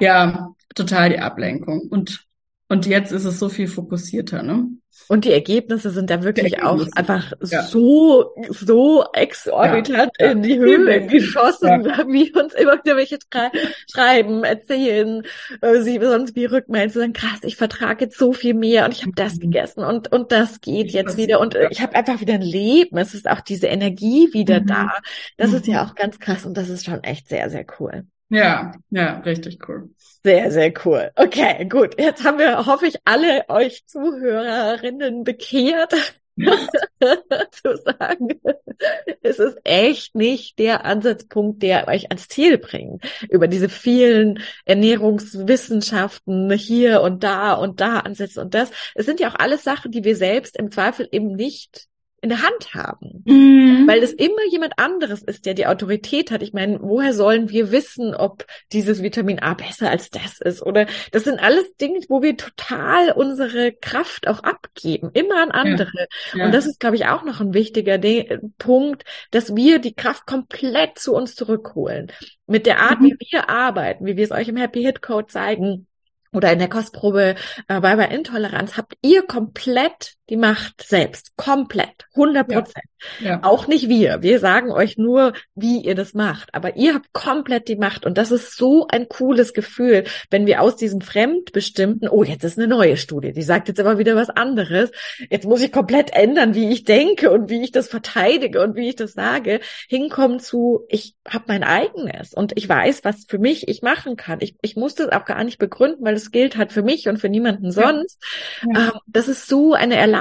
Ja, 0.00 0.54
total 0.74 1.10
die 1.10 1.18
Ablenkung. 1.18 1.88
Und 1.88 2.27
Und 2.68 2.86
jetzt 2.86 3.12
ist 3.12 3.24
es 3.24 3.38
so 3.38 3.48
viel 3.48 3.66
fokussierter, 3.66 4.42
ne? 4.42 4.68
Und 5.06 5.24
die 5.24 5.32
Ergebnisse 5.32 5.90
sind 5.90 6.10
da 6.10 6.22
wirklich 6.22 6.62
auch 6.62 6.84
einfach 6.94 7.32
ja. 7.42 7.62
so, 7.62 8.34
so 8.50 9.06
exorbitant 9.14 10.10
ja. 10.18 10.32
in 10.32 10.42
die 10.42 10.58
Höhe 10.58 11.06
geschossen, 11.06 11.84
ja. 11.84 12.06
wie 12.08 12.30
uns 12.32 12.52
immer 12.54 12.78
wieder 12.78 12.96
welche 12.96 13.18
schreiben, 13.90 14.44
erzählen, 14.44 15.22
äh, 15.62 15.80
sie 15.80 15.98
sonst 16.02 16.34
wie 16.36 16.44
rückmelden, 16.44 16.90
sagen, 16.90 17.12
krass, 17.14 17.40
ich 17.42 17.56
vertrage 17.56 18.06
jetzt 18.06 18.18
so 18.18 18.32
viel 18.32 18.54
mehr 18.54 18.84
und 18.84 18.92
ich 18.92 19.02
habe 19.02 19.12
das 19.14 19.36
mhm. 19.36 19.40
gegessen 19.40 19.84
und, 19.84 20.12
und 20.12 20.32
das 20.32 20.60
geht 20.60 20.90
jetzt 20.90 21.16
wieder 21.16 21.40
und 21.40 21.56
ich 21.70 21.80
habe 21.80 21.94
einfach 21.94 22.20
wieder 22.20 22.34
ein 22.34 22.42
Leben. 22.42 22.98
Es 22.98 23.14
ist 23.14 23.30
auch 23.30 23.40
diese 23.40 23.68
Energie 23.68 24.28
wieder 24.32 24.60
mhm. 24.60 24.66
da. 24.66 24.90
Das 25.38 25.50
mhm. 25.50 25.56
ist 25.56 25.66
ja 25.68 25.84
mhm. 25.84 25.88
auch 25.88 25.94
ganz 25.94 26.18
krass 26.18 26.44
und 26.44 26.56
das 26.56 26.68
ist 26.68 26.84
schon 26.84 27.02
echt 27.04 27.28
sehr, 27.28 27.48
sehr 27.48 27.64
cool. 27.78 28.04
Ja, 28.30 28.72
ja, 28.90 29.18
richtig 29.20 29.66
cool. 29.68 29.90
Sehr, 30.22 30.50
sehr 30.50 30.72
cool. 30.84 31.10
Okay, 31.16 31.64
gut. 31.66 31.98
Jetzt 31.98 32.24
haben 32.24 32.38
wir, 32.38 32.66
hoffe 32.66 32.86
ich, 32.86 32.96
alle 33.04 33.48
euch 33.48 33.86
Zuhörerinnen 33.86 35.24
bekehrt. 35.24 35.94
zu 37.50 37.76
sagen, 37.84 38.28
es 39.22 39.38
ist 39.38 39.58
echt 39.64 40.14
nicht 40.14 40.58
der 40.58 40.84
Ansatzpunkt, 40.84 41.62
der 41.62 41.88
euch 41.88 42.10
ans 42.10 42.28
Ziel 42.28 42.58
bringt. 42.58 43.02
Über 43.28 43.48
diese 43.48 43.68
vielen 43.68 44.40
Ernährungswissenschaften 44.64 46.50
hier 46.52 47.00
und 47.02 47.24
da 47.24 47.54
und 47.54 47.80
da 47.80 48.00
ansetzen 48.00 48.40
und 48.40 48.54
das. 48.54 48.70
Es 48.94 49.06
sind 49.06 49.20
ja 49.20 49.30
auch 49.30 49.34
alles 49.34 49.64
Sachen, 49.64 49.90
die 49.90 50.04
wir 50.04 50.16
selbst 50.16 50.56
im 50.56 50.70
Zweifel 50.70 51.08
eben 51.10 51.34
nicht 51.34 51.88
in 52.20 52.30
der 52.30 52.42
Hand 52.42 52.74
haben. 52.74 53.22
Mhm. 53.26 53.86
Weil 53.86 54.02
es 54.02 54.12
immer 54.12 54.44
jemand 54.50 54.78
anderes 54.78 55.22
ist, 55.22 55.46
der 55.46 55.54
die 55.54 55.66
Autorität 55.66 56.30
hat. 56.30 56.42
Ich 56.42 56.52
meine, 56.52 56.80
woher 56.82 57.14
sollen 57.14 57.48
wir 57.48 57.70
wissen, 57.70 58.14
ob 58.14 58.44
dieses 58.72 59.02
Vitamin 59.02 59.38
A 59.38 59.54
besser 59.54 59.90
als 59.90 60.10
das 60.10 60.40
ist? 60.40 60.62
Oder 60.62 60.86
das 61.12 61.24
sind 61.24 61.38
alles 61.38 61.76
Dinge, 61.76 62.00
wo 62.08 62.22
wir 62.22 62.36
total 62.36 63.12
unsere 63.12 63.72
Kraft 63.72 64.26
auch 64.26 64.40
abgeben, 64.40 65.10
immer 65.14 65.42
an 65.42 65.50
andere. 65.50 66.08
Ja. 66.32 66.38
Ja. 66.38 66.46
Und 66.46 66.52
das 66.52 66.66
ist, 66.66 66.80
glaube 66.80 66.96
ich, 66.96 67.06
auch 67.06 67.22
noch 67.22 67.40
ein 67.40 67.54
wichtiger 67.54 67.98
De 67.98 68.40
Punkt, 68.58 69.04
dass 69.30 69.54
wir 69.54 69.78
die 69.78 69.94
Kraft 69.94 70.26
komplett 70.26 70.98
zu 70.98 71.14
uns 71.14 71.34
zurückholen. 71.34 72.10
Mit 72.46 72.66
der 72.66 72.80
Art, 72.80 73.00
mhm. 73.00 73.06
wie 73.06 73.30
wir 73.30 73.48
arbeiten, 73.48 74.06
wie 74.06 74.16
wir 74.16 74.24
es 74.24 74.32
euch 74.32 74.48
im 74.48 74.56
Happy 74.56 74.82
Hit 74.82 75.02
Code 75.02 75.28
zeigen, 75.28 75.86
oder 76.32 76.52
in 76.52 76.58
der 76.58 76.68
Kostprobe 76.68 77.36
äh, 77.68 77.80
bei 77.80 77.96
bei 77.96 78.06
Intoleranz 78.06 78.76
habt 78.76 78.94
ihr 79.00 79.22
komplett 79.22 80.17
die 80.30 80.36
Macht 80.36 80.82
selbst. 80.82 81.36
Komplett. 81.36 82.06
100 82.14 82.46
Prozent. 82.46 82.84
Ja, 83.20 83.26
ja. 83.26 83.40
Auch 83.42 83.66
nicht 83.66 83.88
wir. 83.88 84.22
Wir 84.22 84.40
sagen 84.40 84.70
euch 84.70 84.98
nur, 84.98 85.32
wie 85.54 85.80
ihr 85.80 85.94
das 85.94 86.14
macht. 86.14 86.54
Aber 86.54 86.76
ihr 86.76 86.94
habt 86.94 87.12
komplett 87.12 87.68
die 87.68 87.76
Macht. 87.76 88.04
Und 88.04 88.18
das 88.18 88.30
ist 88.30 88.56
so 88.56 88.86
ein 88.88 89.08
cooles 89.08 89.52
Gefühl, 89.52 90.04
wenn 90.30 90.46
wir 90.46 90.60
aus 90.60 90.76
diesem 90.76 91.00
Fremdbestimmten, 91.00 92.08
oh, 92.08 92.24
jetzt 92.24 92.44
ist 92.44 92.58
eine 92.58 92.68
neue 92.68 92.96
Studie, 92.96 93.32
die 93.32 93.42
sagt 93.42 93.68
jetzt 93.68 93.80
aber 93.80 93.98
wieder 93.98 94.16
was 94.16 94.30
anderes. 94.30 94.90
Jetzt 95.30 95.46
muss 95.46 95.62
ich 95.62 95.72
komplett 95.72 96.12
ändern, 96.12 96.54
wie 96.54 96.70
ich 96.70 96.84
denke 96.84 97.30
und 97.30 97.48
wie 97.48 97.62
ich 97.62 97.72
das 97.72 97.88
verteidige 97.88 98.62
und 98.62 98.76
wie 98.76 98.88
ich 98.88 98.96
das 98.96 99.12
sage, 99.12 99.60
hinkommen 99.88 100.40
zu, 100.40 100.84
ich 100.88 101.14
habe 101.26 101.44
mein 101.48 101.62
eigenes 101.62 102.34
und 102.34 102.56
ich 102.56 102.68
weiß, 102.68 103.04
was 103.04 103.24
für 103.28 103.38
mich 103.38 103.68
ich 103.68 103.82
machen 103.82 104.16
kann. 104.16 104.40
Ich, 104.40 104.56
ich 104.60 104.76
muss 104.76 104.94
das 104.94 105.08
auch 105.10 105.24
gar 105.24 105.44
nicht 105.44 105.58
begründen, 105.58 106.04
weil 106.04 106.14
es 106.14 106.30
gilt 106.30 106.56
halt 106.56 106.72
für 106.72 106.82
mich 106.82 107.08
und 107.08 107.18
für 107.18 107.28
niemanden 107.28 107.70
sonst. 107.70 108.20
Ja. 108.74 108.88
Ähm, 108.88 108.92
das 109.06 109.28
ist 109.28 109.48
so 109.48 109.74
eine 109.74 109.96
Erleichterung 109.96 110.17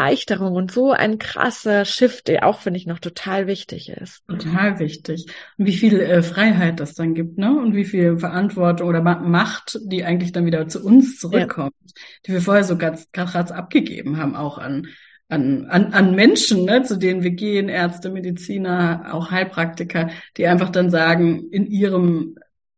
und 0.55 0.71
so 0.71 0.91
ein 0.91 1.17
krasser 1.17 1.86
Shift, 1.86 2.27
der 2.27 2.45
auch, 2.45 2.60
finde 2.60 2.79
ich, 2.79 2.86
noch 2.88 2.99
total 2.99 3.47
wichtig 3.47 3.89
ist. 3.89 4.25
Total 4.27 4.79
wichtig. 4.79 5.25
Und 5.57 5.65
wie 5.65 5.75
viel 5.75 5.99
äh, 5.99 6.23
Freiheit 6.23 6.79
das 6.79 6.93
dann 6.93 7.13
gibt, 7.13 7.38
ne? 7.38 7.57
Und 7.60 7.75
wie 7.75 7.86
viel 7.86 8.17
Verantwortung 8.17 8.88
oder 8.88 9.01
Macht, 9.01 9.79
die 9.83 10.03
eigentlich 10.03 10.31
dann 10.31 10.45
wieder 10.45 10.67
zu 10.67 10.83
uns 10.83 11.19
zurückkommt, 11.19 11.73
ja. 11.86 11.93
die 12.25 12.33
wir 12.33 12.41
vorher 12.41 12.63
so 12.63 12.77
ganz 12.77 13.12
krass 13.12 13.51
abgegeben 13.51 14.17
haben, 14.17 14.36
auch 14.36 14.57
an 14.57 14.88
an, 15.29 15.65
an, 15.65 15.93
an 15.93 16.15
Menschen, 16.15 16.63
ne, 16.63 16.83
zu 16.83 16.97
denen 16.97 17.21
wir 17.21 17.31
gehen, 17.31 17.67
Ärzte, 17.67 18.10
Mediziner, 18.10 19.10
auch 19.12 19.29
Heilpraktiker, 19.29 20.10
die 20.38 20.47
einfach 20.47 20.69
dann 20.69 20.89
sagen, 20.89 21.49
in 21.51 21.65
ihrem 21.65 22.38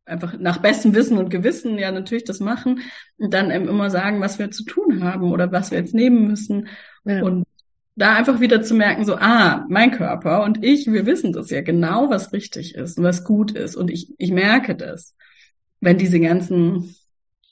einfach 0.10 0.38
nach 0.38 0.58
bestem 0.58 0.94
Wissen 0.94 1.18
und 1.18 1.30
Gewissen 1.30 1.78
ja 1.78 1.92
natürlich 1.92 2.24
das 2.24 2.40
machen 2.40 2.82
und 3.18 3.34
dann 3.34 3.52
eben 3.52 3.68
immer 3.68 3.90
sagen, 3.90 4.22
was 4.22 4.40
wir 4.40 4.52
zu 4.52 4.64
tun 4.64 5.04
haben 5.04 5.32
oder 5.32 5.52
was 5.52 5.72
wir 5.72 5.78
jetzt 5.78 5.94
nehmen 5.94 6.28
müssen. 6.28 6.68
Ja. 7.06 7.24
Und 7.24 7.46
da 7.96 8.16
einfach 8.16 8.40
wieder 8.40 8.62
zu 8.62 8.76
merken, 8.76 9.06
so, 9.06 9.16
ah, 9.16 9.66
mein 9.70 9.92
Körper 9.92 10.44
und 10.44 10.64
ich, 10.64 10.88
wir 10.88 11.06
wissen 11.06 11.34
das 11.34 11.50
ja 11.50 11.62
genau, 11.62 12.10
was 12.10 12.32
richtig 12.34 12.76
ist 12.76 12.98
und 12.98 13.04
was 13.04 13.24
gut 13.24 13.52
ist. 13.52 13.76
Und 13.76 13.92
ich, 13.92 14.14
ich 14.18 14.32
merke 14.32 14.76
das, 14.76 15.16
wenn 15.82 15.98
diese 15.98 16.20
ganzen, 16.20 16.96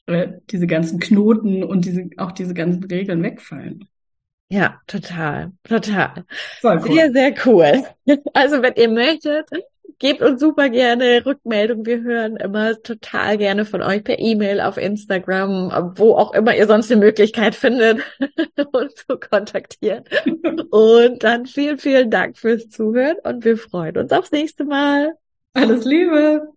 äh, 0.06 0.30
diese 0.50 0.68
ganzen 0.68 1.00
Knoten 1.00 1.64
und 1.64 1.86
diese, 1.86 2.10
auch 2.18 2.32
diese 2.32 2.54
ganzen 2.54 2.84
Regeln 2.86 3.22
wegfallen. 3.24 3.88
Ja, 4.50 4.80
total, 4.88 5.52
total. 5.64 6.26
Cool. 6.64 6.82
Sehr, 6.82 7.12
sehr 7.12 7.34
cool. 7.46 7.84
Also, 8.34 8.62
wenn 8.62 8.76
ihr 8.76 8.90
möchtet, 8.90 9.50
gebt 10.00 10.22
uns 10.22 10.40
super 10.40 10.70
gerne 10.70 11.26
Rückmeldung. 11.26 11.86
Wir 11.86 12.02
hören 12.02 12.38
immer 12.38 12.82
total 12.82 13.38
gerne 13.38 13.66
von 13.66 13.82
euch 13.82 14.04
per 14.04 14.20
E-Mail, 14.20 14.62
auf 14.62 14.78
Instagram, 14.78 15.94
wo 15.96 16.16
auch 16.16 16.34
immer 16.34 16.56
ihr 16.56 16.68
sonst 16.68 16.92
eine 16.92 17.00
Möglichkeit 17.00 17.56
findet, 17.56 18.02
uns 18.72 18.96
zu 18.96 19.18
kontaktieren. 19.18 20.04
Und 20.72 21.24
dann 21.24 21.46
vielen, 21.46 21.78
vielen 21.78 22.10
Dank 22.10 22.38
fürs 22.38 22.70
Zuhören 22.70 23.18
und 23.24 23.46
wir 23.46 23.58
freuen 23.58 23.98
uns 23.98 24.12
aufs 24.12 24.32
nächste 24.32 24.66
Mal. 24.66 25.14
Alles 25.54 25.86
Liebe! 25.86 26.57